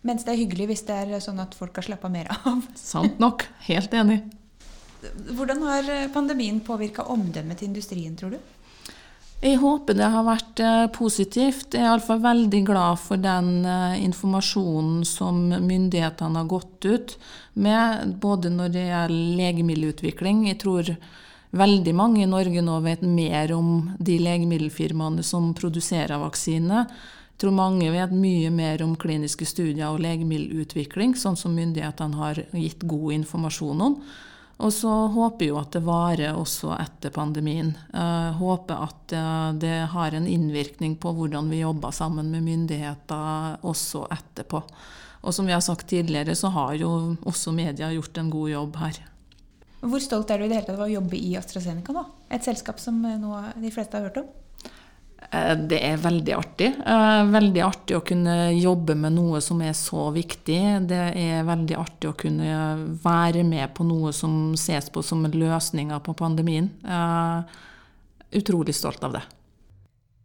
[0.01, 2.65] Mens det er hyggelig hvis det er sånn at folk har slappa mer av.
[2.79, 3.45] Sant nok.
[3.67, 4.21] Helt enig.
[5.29, 8.39] Hvordan har pandemien påvirka omdømmet til industrien, tror du?
[9.39, 11.71] Jeg håper det har vært eh, positivt.
[11.71, 17.13] Jeg er iallfall veldig glad for den eh, informasjonen som myndighetene har gått ut
[17.55, 20.43] med, både når det gjelder legemiddelutvikling.
[20.49, 20.91] Jeg tror
[21.55, 26.83] veldig mange i Norge nå vet mer om de legemiddelfirmaene som produserer vaksine.
[26.83, 32.43] Jeg tror mange vet mye mer om kliniske studier og legemiddelutvikling, sånn som myndighetene har
[32.51, 34.01] gitt god informasjon om.
[34.59, 37.69] Og så håper jeg jo at det varer også etter pandemien.
[37.93, 39.13] Jeg håper at
[39.61, 44.59] det har en innvirkning på hvordan vi jobber sammen med myndigheter også etterpå.
[45.23, 46.91] Og som vi har sagt tidligere, så har jo
[47.27, 48.99] også media gjort en god jobb her.
[49.79, 52.03] Hvor stolt er du i det hele tatt av å jobbe i AstraZeneca nå?
[52.35, 54.27] Et selskap som nå de fleste har hørt om?
[55.31, 56.69] Eh, det er veldig artig.
[56.85, 60.61] Eh, veldig artig å kunne jobbe med noe som er så viktig.
[60.89, 62.53] Det er veldig artig å kunne
[63.03, 66.71] være med på noe som ses på som løsninger på pandemien.
[66.83, 67.59] Eh,
[68.41, 69.23] utrolig stolt av det.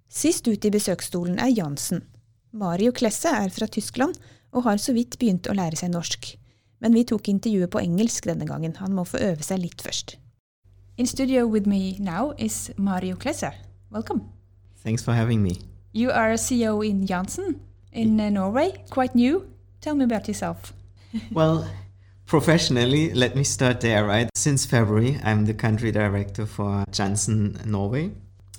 [0.08, 2.04] Sist ut i besøksstolen er Jansen.
[2.54, 4.16] Mario Klesse er fra Tyskland
[4.54, 6.36] og har så vidt begynt å lære seg norsk.
[6.84, 8.76] Men vi tok intervjuet på engelsk denne gangen.
[8.78, 10.16] Han må få øve seg litt først.
[10.96, 13.50] In studio with me now is Mario Klesse.
[13.90, 14.33] Welcome.
[14.84, 15.62] Thanks for having me.
[15.92, 19.50] You are a CEO in Janssen in uh, Norway, quite new.
[19.80, 20.74] Tell me about yourself.
[21.32, 21.66] well,
[22.26, 24.28] professionally, let me start there, right?
[24.34, 28.10] Since February, I'm the country director for Janssen Norway.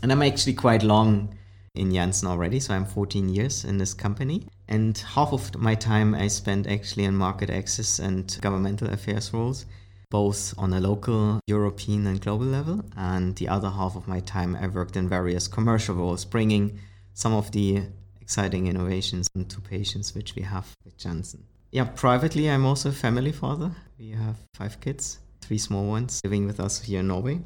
[0.01, 1.37] And I'm actually quite long
[1.75, 4.47] in Janssen already, so I'm 14 years in this company.
[4.67, 9.65] And half of my time I spent actually in market access and governmental affairs roles
[10.15, 12.77] both on a local, European, and global level.
[12.95, 16.79] And the other half of my time, I worked in various commercial roles, bringing
[17.13, 17.81] some of the
[18.21, 21.43] exciting innovations to patients which we have with Janssen.
[21.71, 23.71] Yeah, privately, I'm also a family father.
[23.99, 27.41] We have five kids, three small ones living with us here in Norway.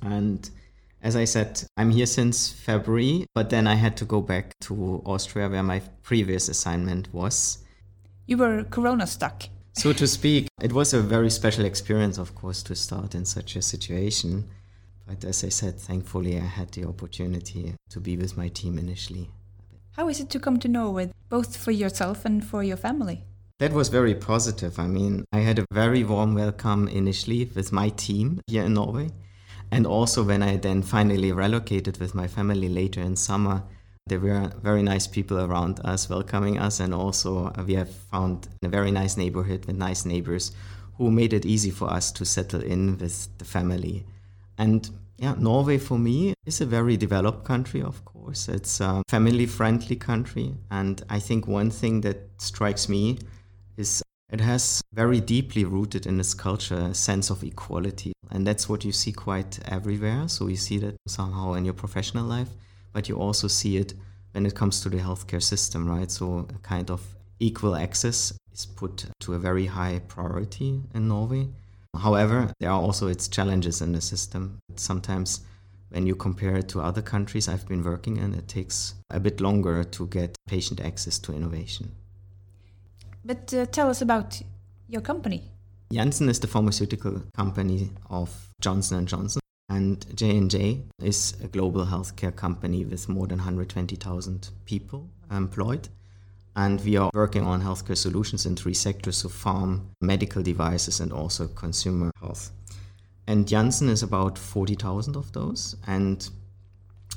[0.00, 0.48] And
[1.02, 5.02] as I said, I'm here since February, but then I had to go back to
[5.04, 7.58] Austria where my previous assignment was.
[8.26, 9.42] You were corona stuck
[9.74, 10.48] so to speak.
[10.62, 14.48] It was a very special experience, of course, to start in such a situation.
[15.06, 19.28] But as I said, thankfully, I had the opportunity to be with my team initially.
[19.92, 23.24] How is it to come to Norway, both for yourself and for your family?
[23.58, 24.78] That was very positive.
[24.78, 29.10] I mean, I had a very warm welcome initially with my team here in Norway.
[29.70, 33.62] And also, when I then finally relocated with my family later in summer,
[34.06, 38.68] there were very nice people around us welcoming us, and also we have found a
[38.68, 40.52] very nice neighborhood with nice neighbors
[40.98, 44.04] who made it easy for us to settle in with the family.
[44.58, 48.48] And yeah, Norway for me is a very developed country, of course.
[48.48, 50.54] It's a family friendly country.
[50.70, 53.18] And I think one thing that strikes me
[53.76, 58.12] is it has very deeply rooted in its culture a sense of equality.
[58.30, 60.28] And that's what you see quite everywhere.
[60.28, 62.50] So you see that somehow in your professional life
[62.94, 63.92] but you also see it
[64.32, 66.10] when it comes to the healthcare system, right?
[66.10, 67.02] So a kind of
[67.38, 71.48] equal access is put to a very high priority in Norway.
[71.98, 74.58] However, there are also its challenges in the system.
[74.76, 75.42] Sometimes
[75.90, 79.40] when you compare it to other countries I've been working in, it takes a bit
[79.40, 81.92] longer to get patient access to innovation.
[83.24, 84.40] But uh, tell us about
[84.88, 85.50] your company.
[85.92, 88.30] Janssen is the pharmaceutical company of
[88.60, 89.43] Johnson & Johnson.
[89.68, 95.88] And J&J is a global healthcare company with more than 120,000 people employed.
[96.56, 101.12] And we are working on healthcare solutions in three sectors, so farm, medical devices, and
[101.12, 102.52] also consumer health.
[103.26, 105.76] And Janssen is about 40,000 of those.
[105.86, 106.28] And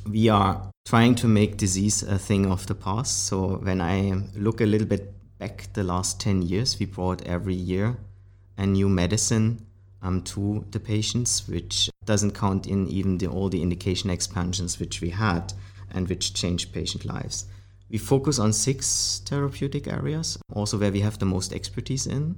[0.09, 3.25] we are trying to make disease a thing of the past.
[3.25, 7.53] So when I look a little bit back the last 10 years, we brought every
[7.53, 7.97] year
[8.57, 9.66] a new medicine
[10.01, 15.01] um, to the patients, which doesn't count in even the, all the indication expansions which
[15.01, 15.53] we had
[15.91, 17.45] and which changed patient lives.
[17.89, 22.35] We focus on six therapeutic areas, also where we have the most expertise in,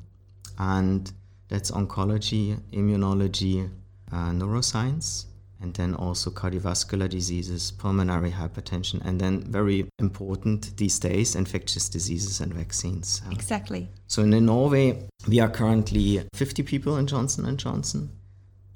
[0.58, 1.12] and
[1.48, 3.70] that's oncology, immunology,
[4.12, 5.26] uh, neuroscience,
[5.62, 12.40] and then also cardiovascular diseases, pulmonary hypertension, and then very important these days, infectious diseases
[12.40, 13.22] and vaccines.
[13.28, 13.90] Uh, exactly.
[14.08, 18.10] So in Norway, we are currently 50 people in Johnson and Johnson,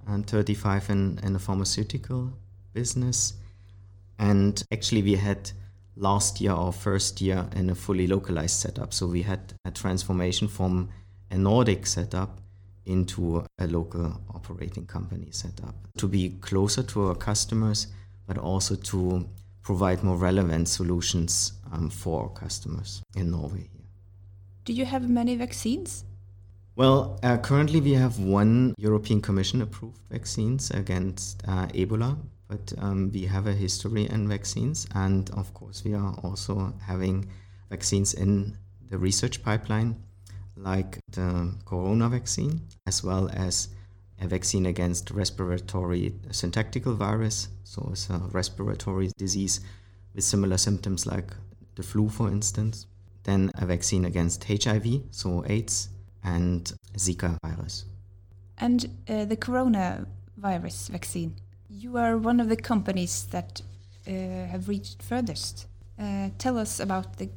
[0.08, 2.34] and 35 in, in the pharmaceutical
[2.74, 3.34] business.
[4.20, 5.52] And actually, we had
[5.96, 8.94] last year our first year in a fully localized setup.
[8.94, 10.90] So we had a transformation from
[11.32, 12.42] a Nordic setup
[12.86, 17.88] into a local operating company setup to be closer to our customers,
[18.28, 19.28] but also to
[19.62, 23.70] provide more relevant solutions um, for our customers in Norway.
[24.66, 26.04] Do you have many vaccines?
[26.76, 32.18] Well, uh, currently we have one European Commission approved vaccines against uh, Ebola,
[32.48, 37.30] but um, we have a history in vaccines, and of course we are also having
[37.70, 38.58] vaccines in
[38.90, 39.96] the research pipeline,
[40.64, 43.70] like the corona vaccine, as well as
[44.22, 49.60] a vaccine against respiratory syntactical virus, so it's a respiratory disease
[50.16, 51.32] with similar symptoms like
[51.76, 52.88] the flu, for instance.
[53.24, 55.90] Then a vaccine against HIV, so AIDS,
[56.24, 57.86] and Zika virus.
[58.58, 61.36] And uh, the coronavirus vaccine.
[61.70, 63.62] You are one of the companies that
[64.08, 65.68] uh, have reached furthest.
[66.00, 67.30] Uh, tell us about the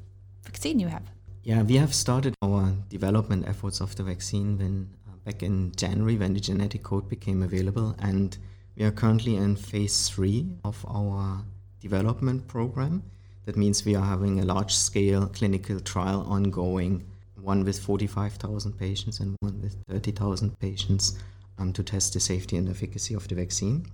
[0.44, 1.15] vaccine you have.
[1.46, 6.16] Yeah, we have started our development efforts of the vaccine when uh, back in January
[6.16, 8.36] when the genetic code became available, and
[8.76, 11.44] we are currently in phase three of our
[11.80, 13.04] development program.
[13.44, 17.04] That means we are having a large-scale clinical trial ongoing,
[17.40, 21.16] one with 45,000 patients and one with 30,000 patients,
[21.60, 23.86] um, to test the safety and efficacy of the vaccine.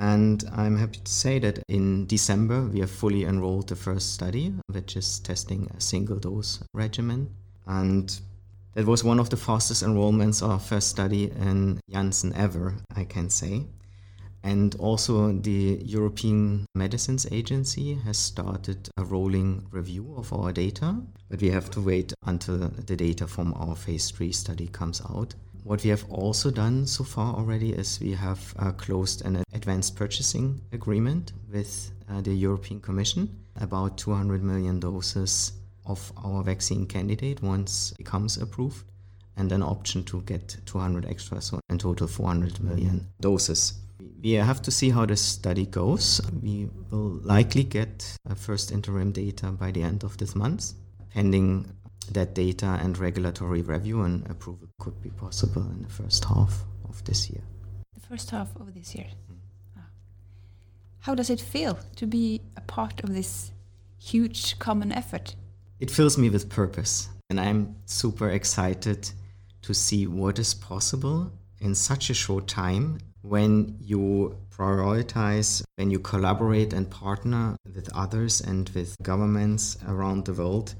[0.00, 4.54] And I'm happy to say that in December we have fully enrolled the first study,
[4.72, 7.28] which is testing a single dose regimen.
[7.66, 8.18] And
[8.72, 13.04] that was one of the fastest enrollments of our first study in Janssen ever, I
[13.04, 13.66] can say.
[14.42, 20.96] And also, the European Medicines Agency has started a rolling review of our data,
[21.28, 25.34] but we have to wait until the data from our phase three study comes out.
[25.64, 29.96] What we have also done so far already is we have uh, closed an advanced
[29.96, 35.52] purchasing agreement with uh, the European Commission about 200 million doses
[35.86, 38.84] of our vaccine candidate once it becomes approved,
[39.36, 43.74] and an option to get 200 extra, so in total 400 million doses.
[44.22, 46.20] We have to see how the study goes.
[46.42, 50.72] We will likely get a first interim data by the end of this month.
[51.14, 51.66] Pending
[52.10, 57.02] that data and regulatory review and approval could be possible in the first half of
[57.04, 57.42] this year.
[57.94, 59.06] The first half of this year.
[59.76, 59.82] Ah.
[61.00, 63.52] How does it feel to be a part of this
[63.98, 65.34] huge common effort?
[65.78, 69.10] It fills me with purpose, and I'm super excited
[69.62, 75.98] to see what is possible in such a short time when you prioritize, when you
[75.98, 80.74] collaborate and partner with others and with governments around the world,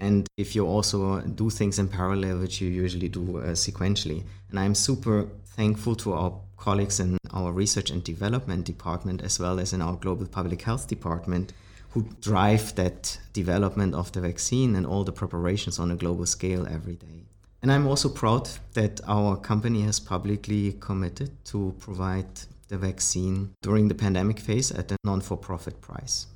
[0.00, 4.24] and if you also do things in parallel, which you usually do uh, sequentially.
[4.50, 9.60] And I'm super thankful to our colleagues in our research and development department, as well
[9.60, 11.52] as in our global public health department,
[11.90, 16.66] who drive that development of the vaccine and all the preparations on a global scale
[16.66, 17.24] every day.
[17.62, 23.88] And I'm also proud that our company has publicly committed to provide the vaccine during
[23.88, 26.26] the pandemic phase at a non for profit price.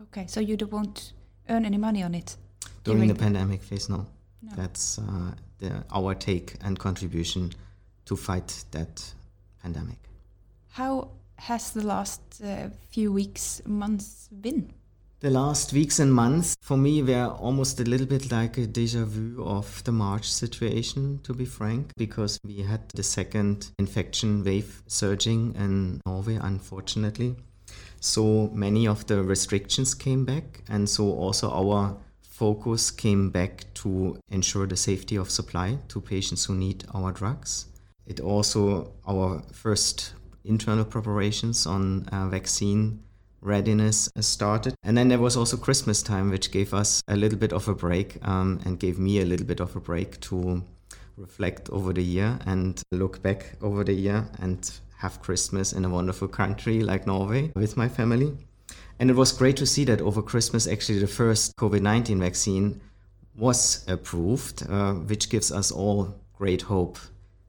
[0.00, 1.12] Okay, so you don't
[1.48, 2.36] earn any money on it?
[2.84, 4.06] During, the pandemic phase, no.
[4.42, 4.52] no.
[4.56, 7.52] That's uh, the, our take and contribution
[8.04, 9.14] to fight that
[9.62, 9.98] pandemic.
[10.68, 14.72] How has the last uh, few weeks, months been?
[15.20, 19.06] The last weeks and months for me were almost a little bit like a deja
[19.06, 24.82] vu of the March situation, to be frank, because we had the second infection wave
[24.86, 27.36] surging in Norway, unfortunately.
[28.00, 31.96] So many of the restrictions came back, and so also our
[32.34, 37.66] focus came back to ensure the safety of supply to patients who need our drugs.
[38.06, 40.14] It also, our first
[40.44, 43.00] internal preparations on uh, vaccine
[43.40, 44.74] readiness started.
[44.82, 47.74] And then there was also Christmas time, which gave us a little bit of a
[47.74, 50.64] break um, and gave me a little bit of a break to
[51.16, 55.88] reflect over the year and look back over the year and have Christmas in a
[55.88, 58.32] wonderful country like Norway with my family.
[58.98, 62.80] And it was great to see that over Christmas, actually, the first COVID 19 vaccine
[63.36, 66.98] was approved, uh, which gives us all great hope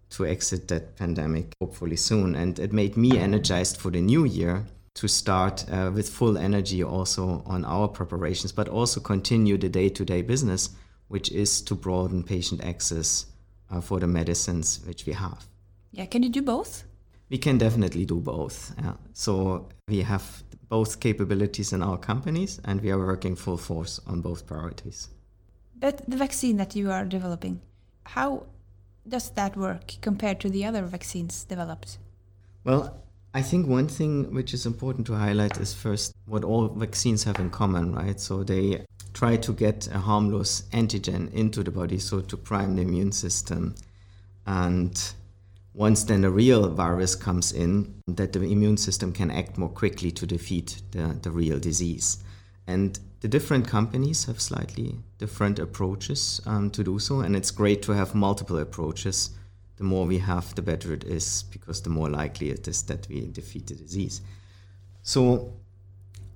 [0.09, 2.35] to exit that pandemic hopefully soon.
[2.35, 4.65] And it made me energized for the new year
[4.95, 9.89] to start uh, with full energy also on our preparations, but also continue the day
[9.89, 10.69] to day business,
[11.09, 13.25] which is to broaden patient access
[13.69, 15.45] uh, for the medicines which we have.
[15.91, 16.83] Yeah, can you do both?
[17.29, 18.73] We can definitely do both.
[18.77, 18.93] Yeah.
[19.13, 24.21] So we have both capabilities in our companies and we are working full force on
[24.21, 25.09] both priorities.
[25.75, 27.61] But the vaccine that you are developing,
[28.05, 28.45] how
[29.07, 31.97] does that work compared to the other vaccines developed?
[32.63, 33.01] Well,
[33.33, 37.39] I think one thing which is important to highlight is first what all vaccines have
[37.39, 38.19] in common, right?
[38.19, 42.83] So they try to get a harmless antigen into the body, so to prime the
[42.83, 43.75] immune system.
[44.47, 44.97] And
[45.75, 50.09] once then a real virus comes in, that the immune system can act more quickly
[50.09, 52.23] to defeat the, the real disease.
[52.65, 57.81] And the different companies have slightly different approaches um, to do so, and it's great
[57.83, 59.31] to have multiple approaches.
[59.75, 63.07] The more we have, the better it is, because the more likely it is that
[63.09, 64.21] we defeat the disease.
[65.03, 65.53] So,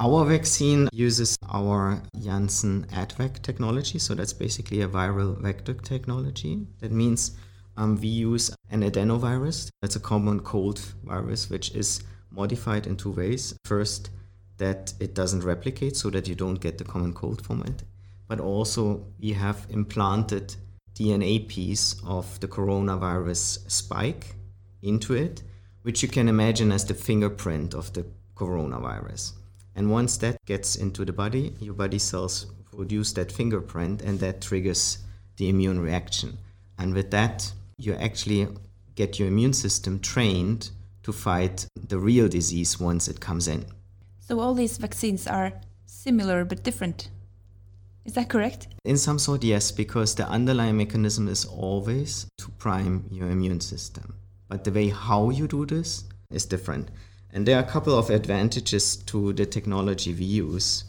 [0.02, 6.68] our vaccine uses our Janssen AdVac technology, so that's basically a viral vector technology.
[6.80, 7.38] That means
[7.78, 12.02] um, we use an adenovirus, that's a common cold virus, which is
[12.32, 13.56] modified in two ways.
[13.66, 14.10] First,
[14.58, 17.84] that it doesn't replicate so that you don't get the common cold from it.
[18.28, 20.56] But also, we have implanted
[20.94, 24.36] DNA piece of the coronavirus spike
[24.84, 25.42] into it,
[25.84, 28.06] which you can imagine as the fingerprint of the
[28.36, 29.34] coronavirus.
[29.76, 34.42] And once that gets into the body, your body cells produce that fingerprint and that
[34.42, 35.00] triggers
[35.38, 36.38] the immune reaction.
[36.78, 38.48] And with that, you actually
[38.96, 40.72] get your immune system trained
[41.04, 43.66] to fight the real disease once it comes in.
[44.20, 45.54] So all these vaccines are
[45.86, 47.10] similar but different.
[48.06, 48.68] Is that correct?
[48.84, 54.16] In some sort, yes, because the underlying mechanism is always to prime your immune system.
[54.48, 56.90] But the way how you do this is different.
[57.32, 60.86] And there are a couple of advantages to the technology we use.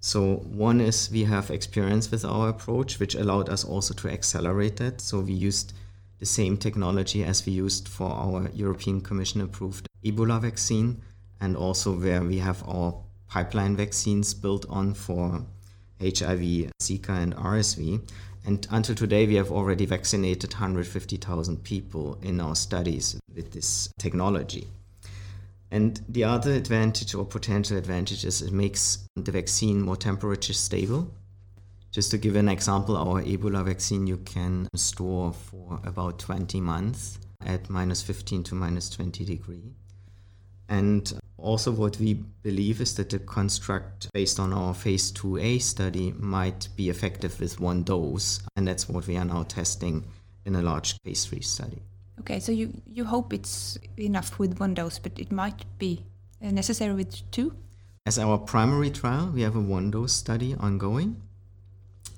[0.00, 4.76] So, one is we have experience with our approach, which allowed us also to accelerate
[4.76, 5.00] that.
[5.00, 5.72] So, we used
[6.18, 11.02] the same technology as we used for our European Commission approved Ebola vaccine
[11.40, 12.94] and also where we have our
[13.28, 15.44] pipeline vaccines built on for
[16.00, 18.00] HIV, Zika, and RSV.
[18.44, 24.68] And until today, we have already vaccinated 150,000 people in our studies with this technology.
[25.70, 31.12] And the other advantage or potential advantage is it makes the vaccine more temperature stable.
[31.90, 37.18] Just to give an example, our Ebola vaccine you can store for about 20 months
[37.44, 39.72] at minus 15 to minus 20 degree.
[40.68, 46.12] And also, what we believe is that the construct based on our phase 2A study
[46.18, 50.04] might be effective with one dose, and that's what we are now testing
[50.44, 51.82] in a large phase 3 study.
[52.20, 56.04] Okay, so you, you hope it's enough with one dose, but it might be
[56.42, 57.54] necessary with two?
[58.04, 61.22] As our primary trial, we have a one dose study ongoing,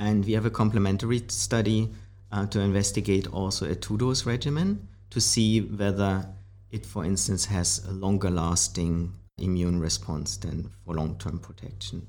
[0.00, 1.90] and we have a complementary study
[2.32, 6.26] uh, to investigate also a two dose regimen to see whether
[6.70, 12.06] it, for instance, has a longer lasting immune response than for long term protection.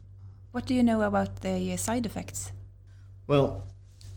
[0.51, 2.51] What do you know about the uh, side effects?
[3.27, 3.63] Well,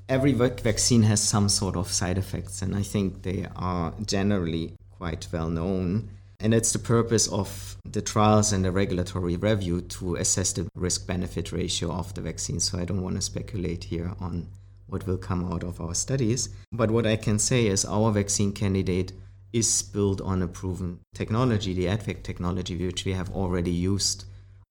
[0.08, 5.26] every vaccine has some sort of side effects, and I think they are generally quite
[5.32, 6.10] well known.
[6.41, 11.07] And it's the purpose of the trials and the regulatory review to assess the risk
[11.07, 12.61] benefit ratio of the vaccine.
[12.61, 14.49] So I don't want to speculate here on
[14.87, 16.49] what will come out of our studies.
[16.72, 19.12] But what I can say is our vaccine candidate
[19.53, 24.24] is built on a proven technology, the AdVac technology, which we have already used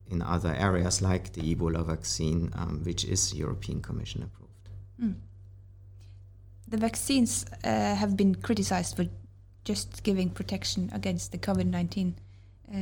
[0.09, 4.69] in other areas like the Ebola vaccine, um, which is European Commission approved.
[5.01, 5.15] Mm.
[6.67, 9.05] The vaccines uh, have been criticized for
[9.63, 12.15] just giving protection against the COVID 19
[12.73, 12.77] uh,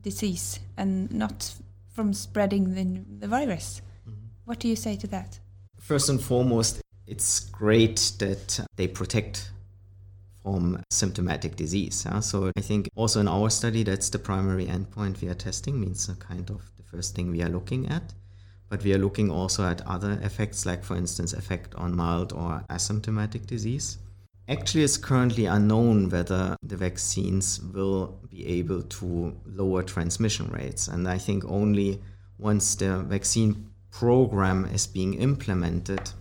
[0.00, 1.54] disease and not
[1.92, 3.80] from spreading the, the virus.
[4.08, 4.26] Mm-hmm.
[4.44, 5.40] What do you say to that?
[5.80, 9.50] First and foremost, it's great that they protect
[10.42, 12.04] from symptomatic disease.
[12.04, 12.20] Yeah?
[12.20, 16.08] So I think also in our study, that's the primary endpoint we are testing, means
[16.08, 18.14] a kind of the first thing we are looking at.
[18.68, 22.64] But we are looking also at other effects, like for instance, effect on mild or
[22.70, 23.98] asymptomatic disease.
[24.48, 30.86] Actually, it's currently unknown whether the vaccines will be able to lower transmission rates.
[30.86, 32.00] And I think only
[32.38, 36.12] once the vaccine program is being implemented,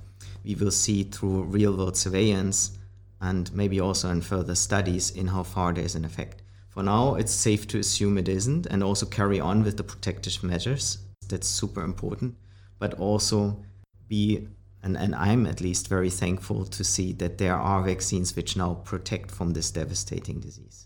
[0.44, 2.78] we will see through real world surveillance
[3.22, 6.42] and maybe also in further studies in how far there's an effect.
[6.70, 10.44] For now, it's safe to assume it isn't and also carry on with the protective
[10.44, 10.98] measures.
[11.30, 12.36] That's super important.
[12.80, 13.64] But also
[14.08, 14.48] be,
[14.86, 18.76] and, and I'm at least very thankful to see that there are vaccines which now
[18.86, 20.86] protect from this devastating disease.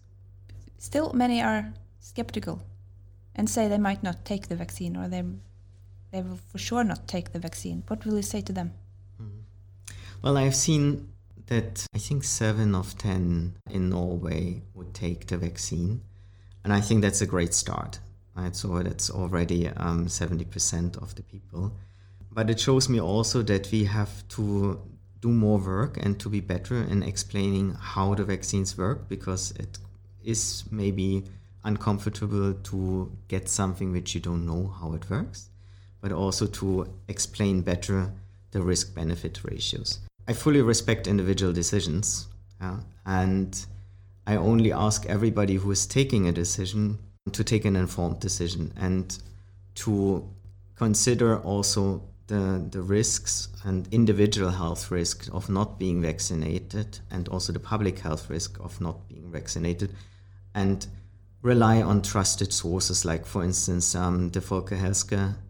[0.78, 2.64] Still, many are skeptical
[3.36, 5.24] and say they might not take the vaccine or they,
[6.12, 7.84] they will for sure not take the vaccine.
[7.88, 8.72] What will you say to them?
[9.22, 9.40] Mm-hmm.
[10.22, 11.10] Well, I've seen
[11.48, 16.04] that I think seven of 10 in Norway would take the vaccine.
[16.64, 18.00] And I think that's a great start.
[18.34, 18.56] Right?
[18.56, 21.74] So that's already um, 70% of the people.
[22.32, 24.80] But it shows me also that we have to
[25.22, 29.78] do more work and to be better in explaining how the vaccines work because it
[30.24, 31.26] is maybe
[31.64, 35.50] uncomfortable to get something which you don't know how it works,
[36.02, 38.12] but also to explain better
[38.52, 40.00] the risk benefit ratios.
[40.28, 42.28] I fully respect individual decisions,
[42.62, 43.66] yeah, and
[44.26, 47.00] I only ask everybody who is taking a decision
[47.32, 49.18] to take an informed decision and
[49.76, 50.28] to
[50.76, 57.52] consider also the, the risks and individual health risk of not being vaccinated and also
[57.52, 59.96] the public health risk of not being vaccinated
[60.54, 60.88] and
[61.42, 64.76] rely on trusted sources like for instance um, the Volker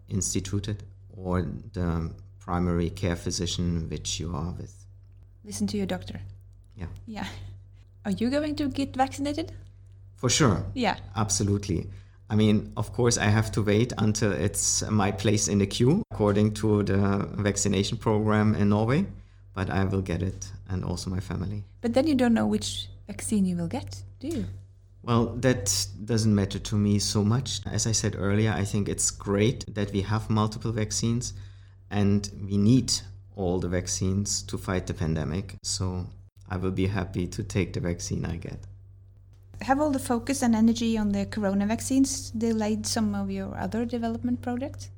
[0.08, 0.82] Institute
[1.14, 1.42] or
[1.74, 4.86] the primary care physician which you are with.
[5.44, 6.20] Listen to your doctor.
[6.76, 6.86] Yeah.
[7.06, 7.26] Yeah.
[8.06, 9.52] Are you going to get vaccinated?
[10.16, 10.64] For sure.
[10.74, 10.96] Yeah.
[11.14, 11.90] Absolutely.
[12.30, 16.04] I mean, of course, I have to wait until it's my place in the queue
[16.12, 19.06] according to the vaccination program in Norway,
[19.52, 21.64] but I will get it and also my family.
[21.80, 24.44] But then you don't know which vaccine you will get, do you?
[25.02, 27.62] Well, that doesn't matter to me so much.
[27.66, 31.32] As I said earlier, I think it's great that we have multiple vaccines
[31.90, 32.92] and we need
[33.34, 35.56] all the vaccines to fight the pandemic.
[35.64, 36.06] So
[36.48, 38.60] I will be happy to take the vaccine I get
[39.60, 43.84] have all the focus and energy on the corona vaccines delayed some of your other
[43.84, 44.90] development projects?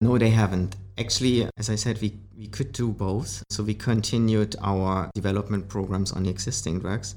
[0.00, 0.76] No, they haven't.
[0.98, 3.42] Actually, as I said, we, we could do both.
[3.50, 7.14] So we continued our development programs on the existing drugs.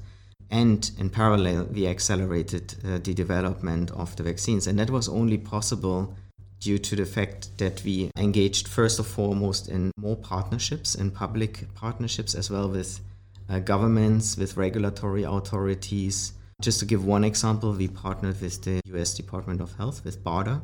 [0.50, 4.66] And in parallel, we accelerated uh, the development of the vaccines.
[4.66, 6.14] And that was only possible
[6.58, 11.72] due to the fact that we engaged first and foremost in more partnerships, in public
[11.74, 13.00] partnerships, as well with
[13.48, 19.14] uh, governments, with regulatory authorities, just to give one example, we partnered with the US
[19.14, 20.60] Department of Health, with BARDA,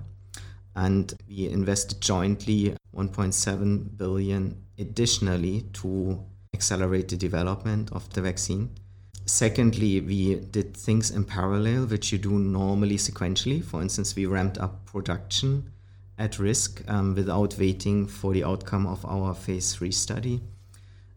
[0.75, 6.23] and we invested jointly 1.7 billion additionally to
[6.55, 8.71] accelerate the development of the vaccine.
[9.25, 13.65] Secondly, we did things in parallel, which you do normally sequentially.
[13.65, 15.73] For instance, we ramped up production
[16.19, 20.41] at risk um, without waiting for the outcome of our phase three study.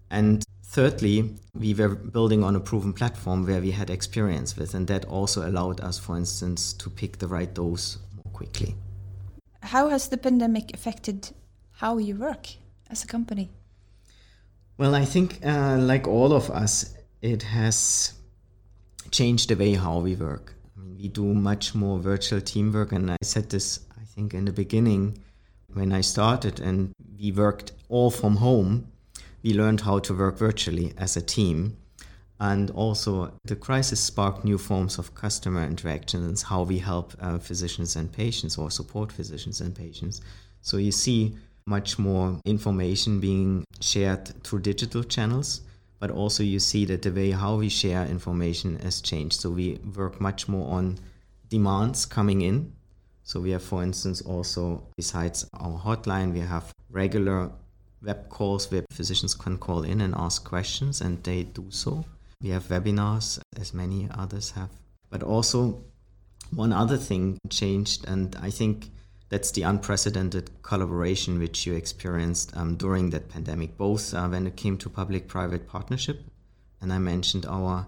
[0.09, 4.85] And Thirdly, we were building on a proven platform where we had experience with, and
[4.85, 8.75] that also allowed us, for instance, to pick the right dose more quickly.
[9.63, 11.31] How has the pandemic affected
[11.71, 12.49] how you work
[12.87, 13.49] as a company?
[14.77, 16.93] Well, I think, uh, like all of us,
[17.23, 18.13] it has
[19.09, 20.53] changed the way how we work.
[20.77, 24.45] I mean, we do much more virtual teamwork, and I said this, I think, in
[24.45, 25.17] the beginning
[25.73, 28.91] when I started, and we worked all from home
[29.43, 31.77] we learned how to work virtually as a team.
[32.41, 37.97] And also, the crisis sparked new forms of customer interactions, how we help uh, physicians
[37.97, 40.21] and patients or support physicians and patients.
[40.61, 41.35] So, you see
[41.65, 45.61] much more information being shared through digital channels,
[45.99, 49.41] but also you see that the way how we share information has changed.
[49.41, 50.97] So, we work much more on
[51.49, 52.71] demands coming in.
[53.23, 57.51] So, we have, for instance, also besides our hotline, we have regular
[58.01, 62.05] web calls where physicians can call in and ask questions, and they do so.
[62.41, 64.69] We have webinars, as many others have.
[65.09, 65.83] But also,
[66.51, 68.91] one other thing changed, and I think
[69.29, 74.55] that's the unprecedented collaboration which you experienced um, during that pandemic, both uh, when it
[74.55, 76.23] came to public private partnership,
[76.81, 77.87] and I mentioned our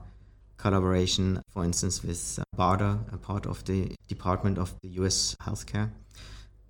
[0.57, 5.89] collaboration, for instance, with uh, BARDA, a part of the Department of the US Healthcare,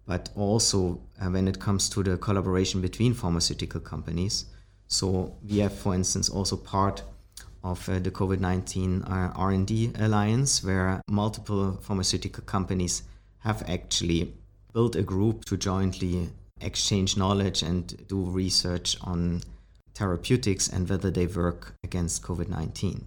[0.06, 4.46] but also uh, when it comes to the collaboration between pharmaceutical companies.
[4.88, 7.04] So we have, for instance, also part
[7.64, 13.04] of uh, the COVID-19 uh, R&D alliance, where multiple pharmaceutical companies
[13.40, 14.34] have actually
[14.74, 16.30] built a group to jointly
[16.60, 19.42] exchange knowledge and do research on
[19.96, 23.04] therapeutics and whether they work against COVID-19.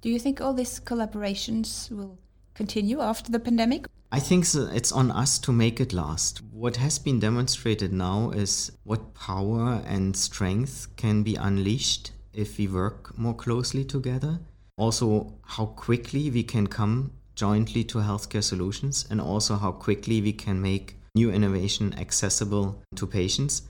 [0.00, 2.18] Do you think all these collaborations will
[2.54, 3.86] continue after the pandemic?
[4.14, 6.42] I think it's on us to make it last.
[6.52, 12.68] What has been demonstrated now is what power and strength can be unleashed if we
[12.68, 14.38] work more closely together.
[14.76, 20.34] Also, how quickly we can come jointly to healthcare solutions, and also how quickly we
[20.34, 23.62] can make new innovation accessible to patients.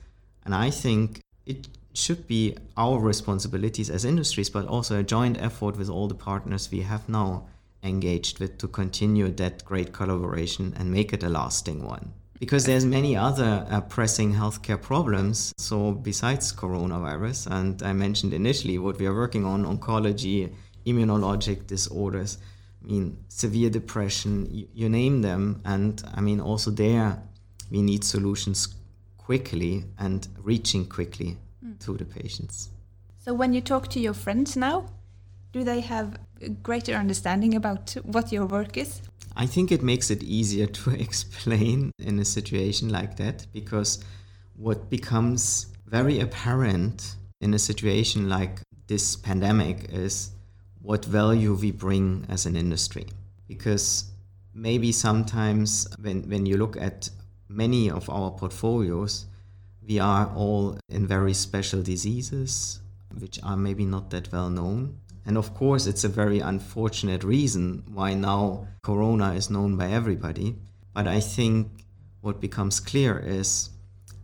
[0.43, 5.77] And I think it should be our responsibilities as industries, but also a joint effort
[5.77, 7.47] with all the partners we have now
[7.83, 12.13] engaged with to continue that great collaboration and make it a lasting one.
[12.39, 15.53] Because there's many other uh, pressing healthcare problems.
[15.57, 20.53] So besides coronavirus and i mentioned initially what we are working on oncology
[20.85, 22.37] immunologic disorders
[22.83, 25.61] i mean severe depression you, you name them.
[25.65, 27.21] And i mean also there
[27.71, 28.75] we need solutions
[29.17, 31.79] quickly and reaching quickly mm.
[31.79, 32.69] to the patients.
[33.19, 34.85] So when you talk to your friends now
[35.53, 39.01] do they have a greater understanding about what your work is?
[39.35, 44.03] I think it makes it easier to explain in a situation like that because
[44.55, 50.31] what becomes very apparent in a situation like this pandemic is
[50.81, 53.05] what value we bring as an industry.
[53.47, 54.05] Because
[54.53, 57.09] maybe sometimes when, when you look at
[57.47, 59.25] many of our portfolios,
[59.87, 62.79] we are all in very special diseases,
[63.19, 64.97] which are maybe not that well known.
[65.25, 70.55] And of course, it's a very unfortunate reason why now Corona is known by everybody.
[70.93, 71.85] But I think
[72.21, 73.69] what becomes clear is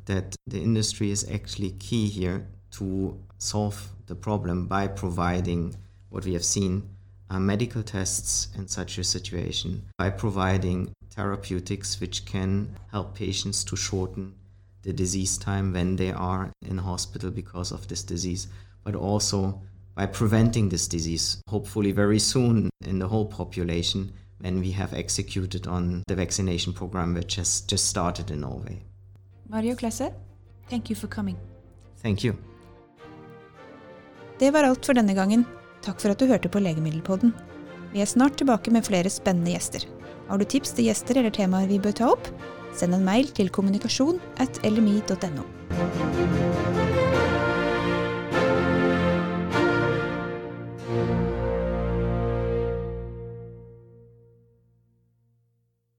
[0.05, 5.75] that the industry is actually key here to solve the problem by providing
[6.09, 6.89] what we have seen
[7.29, 13.75] uh, medical tests in such a situation, by providing therapeutics which can help patients to
[13.75, 14.33] shorten
[14.81, 18.47] the disease time when they are in hospital because of this disease,
[18.83, 19.61] but also
[19.99, 25.67] by preventing this disease, hopefully very soon in the whole population when we have executed
[25.67, 28.81] on the vaccination program which has just started in Norway.
[29.49, 30.13] Mario Klesse,
[30.69, 31.35] thank you for coming.
[32.01, 32.33] Thank you.
[34.39, 35.45] Det var alt for denne gangen.
[35.81, 37.33] Takk for at du hørte på Legemiddelpodden.
[37.91, 39.83] Vi er snart tilbake med flere spennende gjester.
[40.29, 42.31] Har du tips til gjester eller temaer vi bør ta opp?
[42.71, 45.43] Send en mail til kommunikasjon at lmi.no.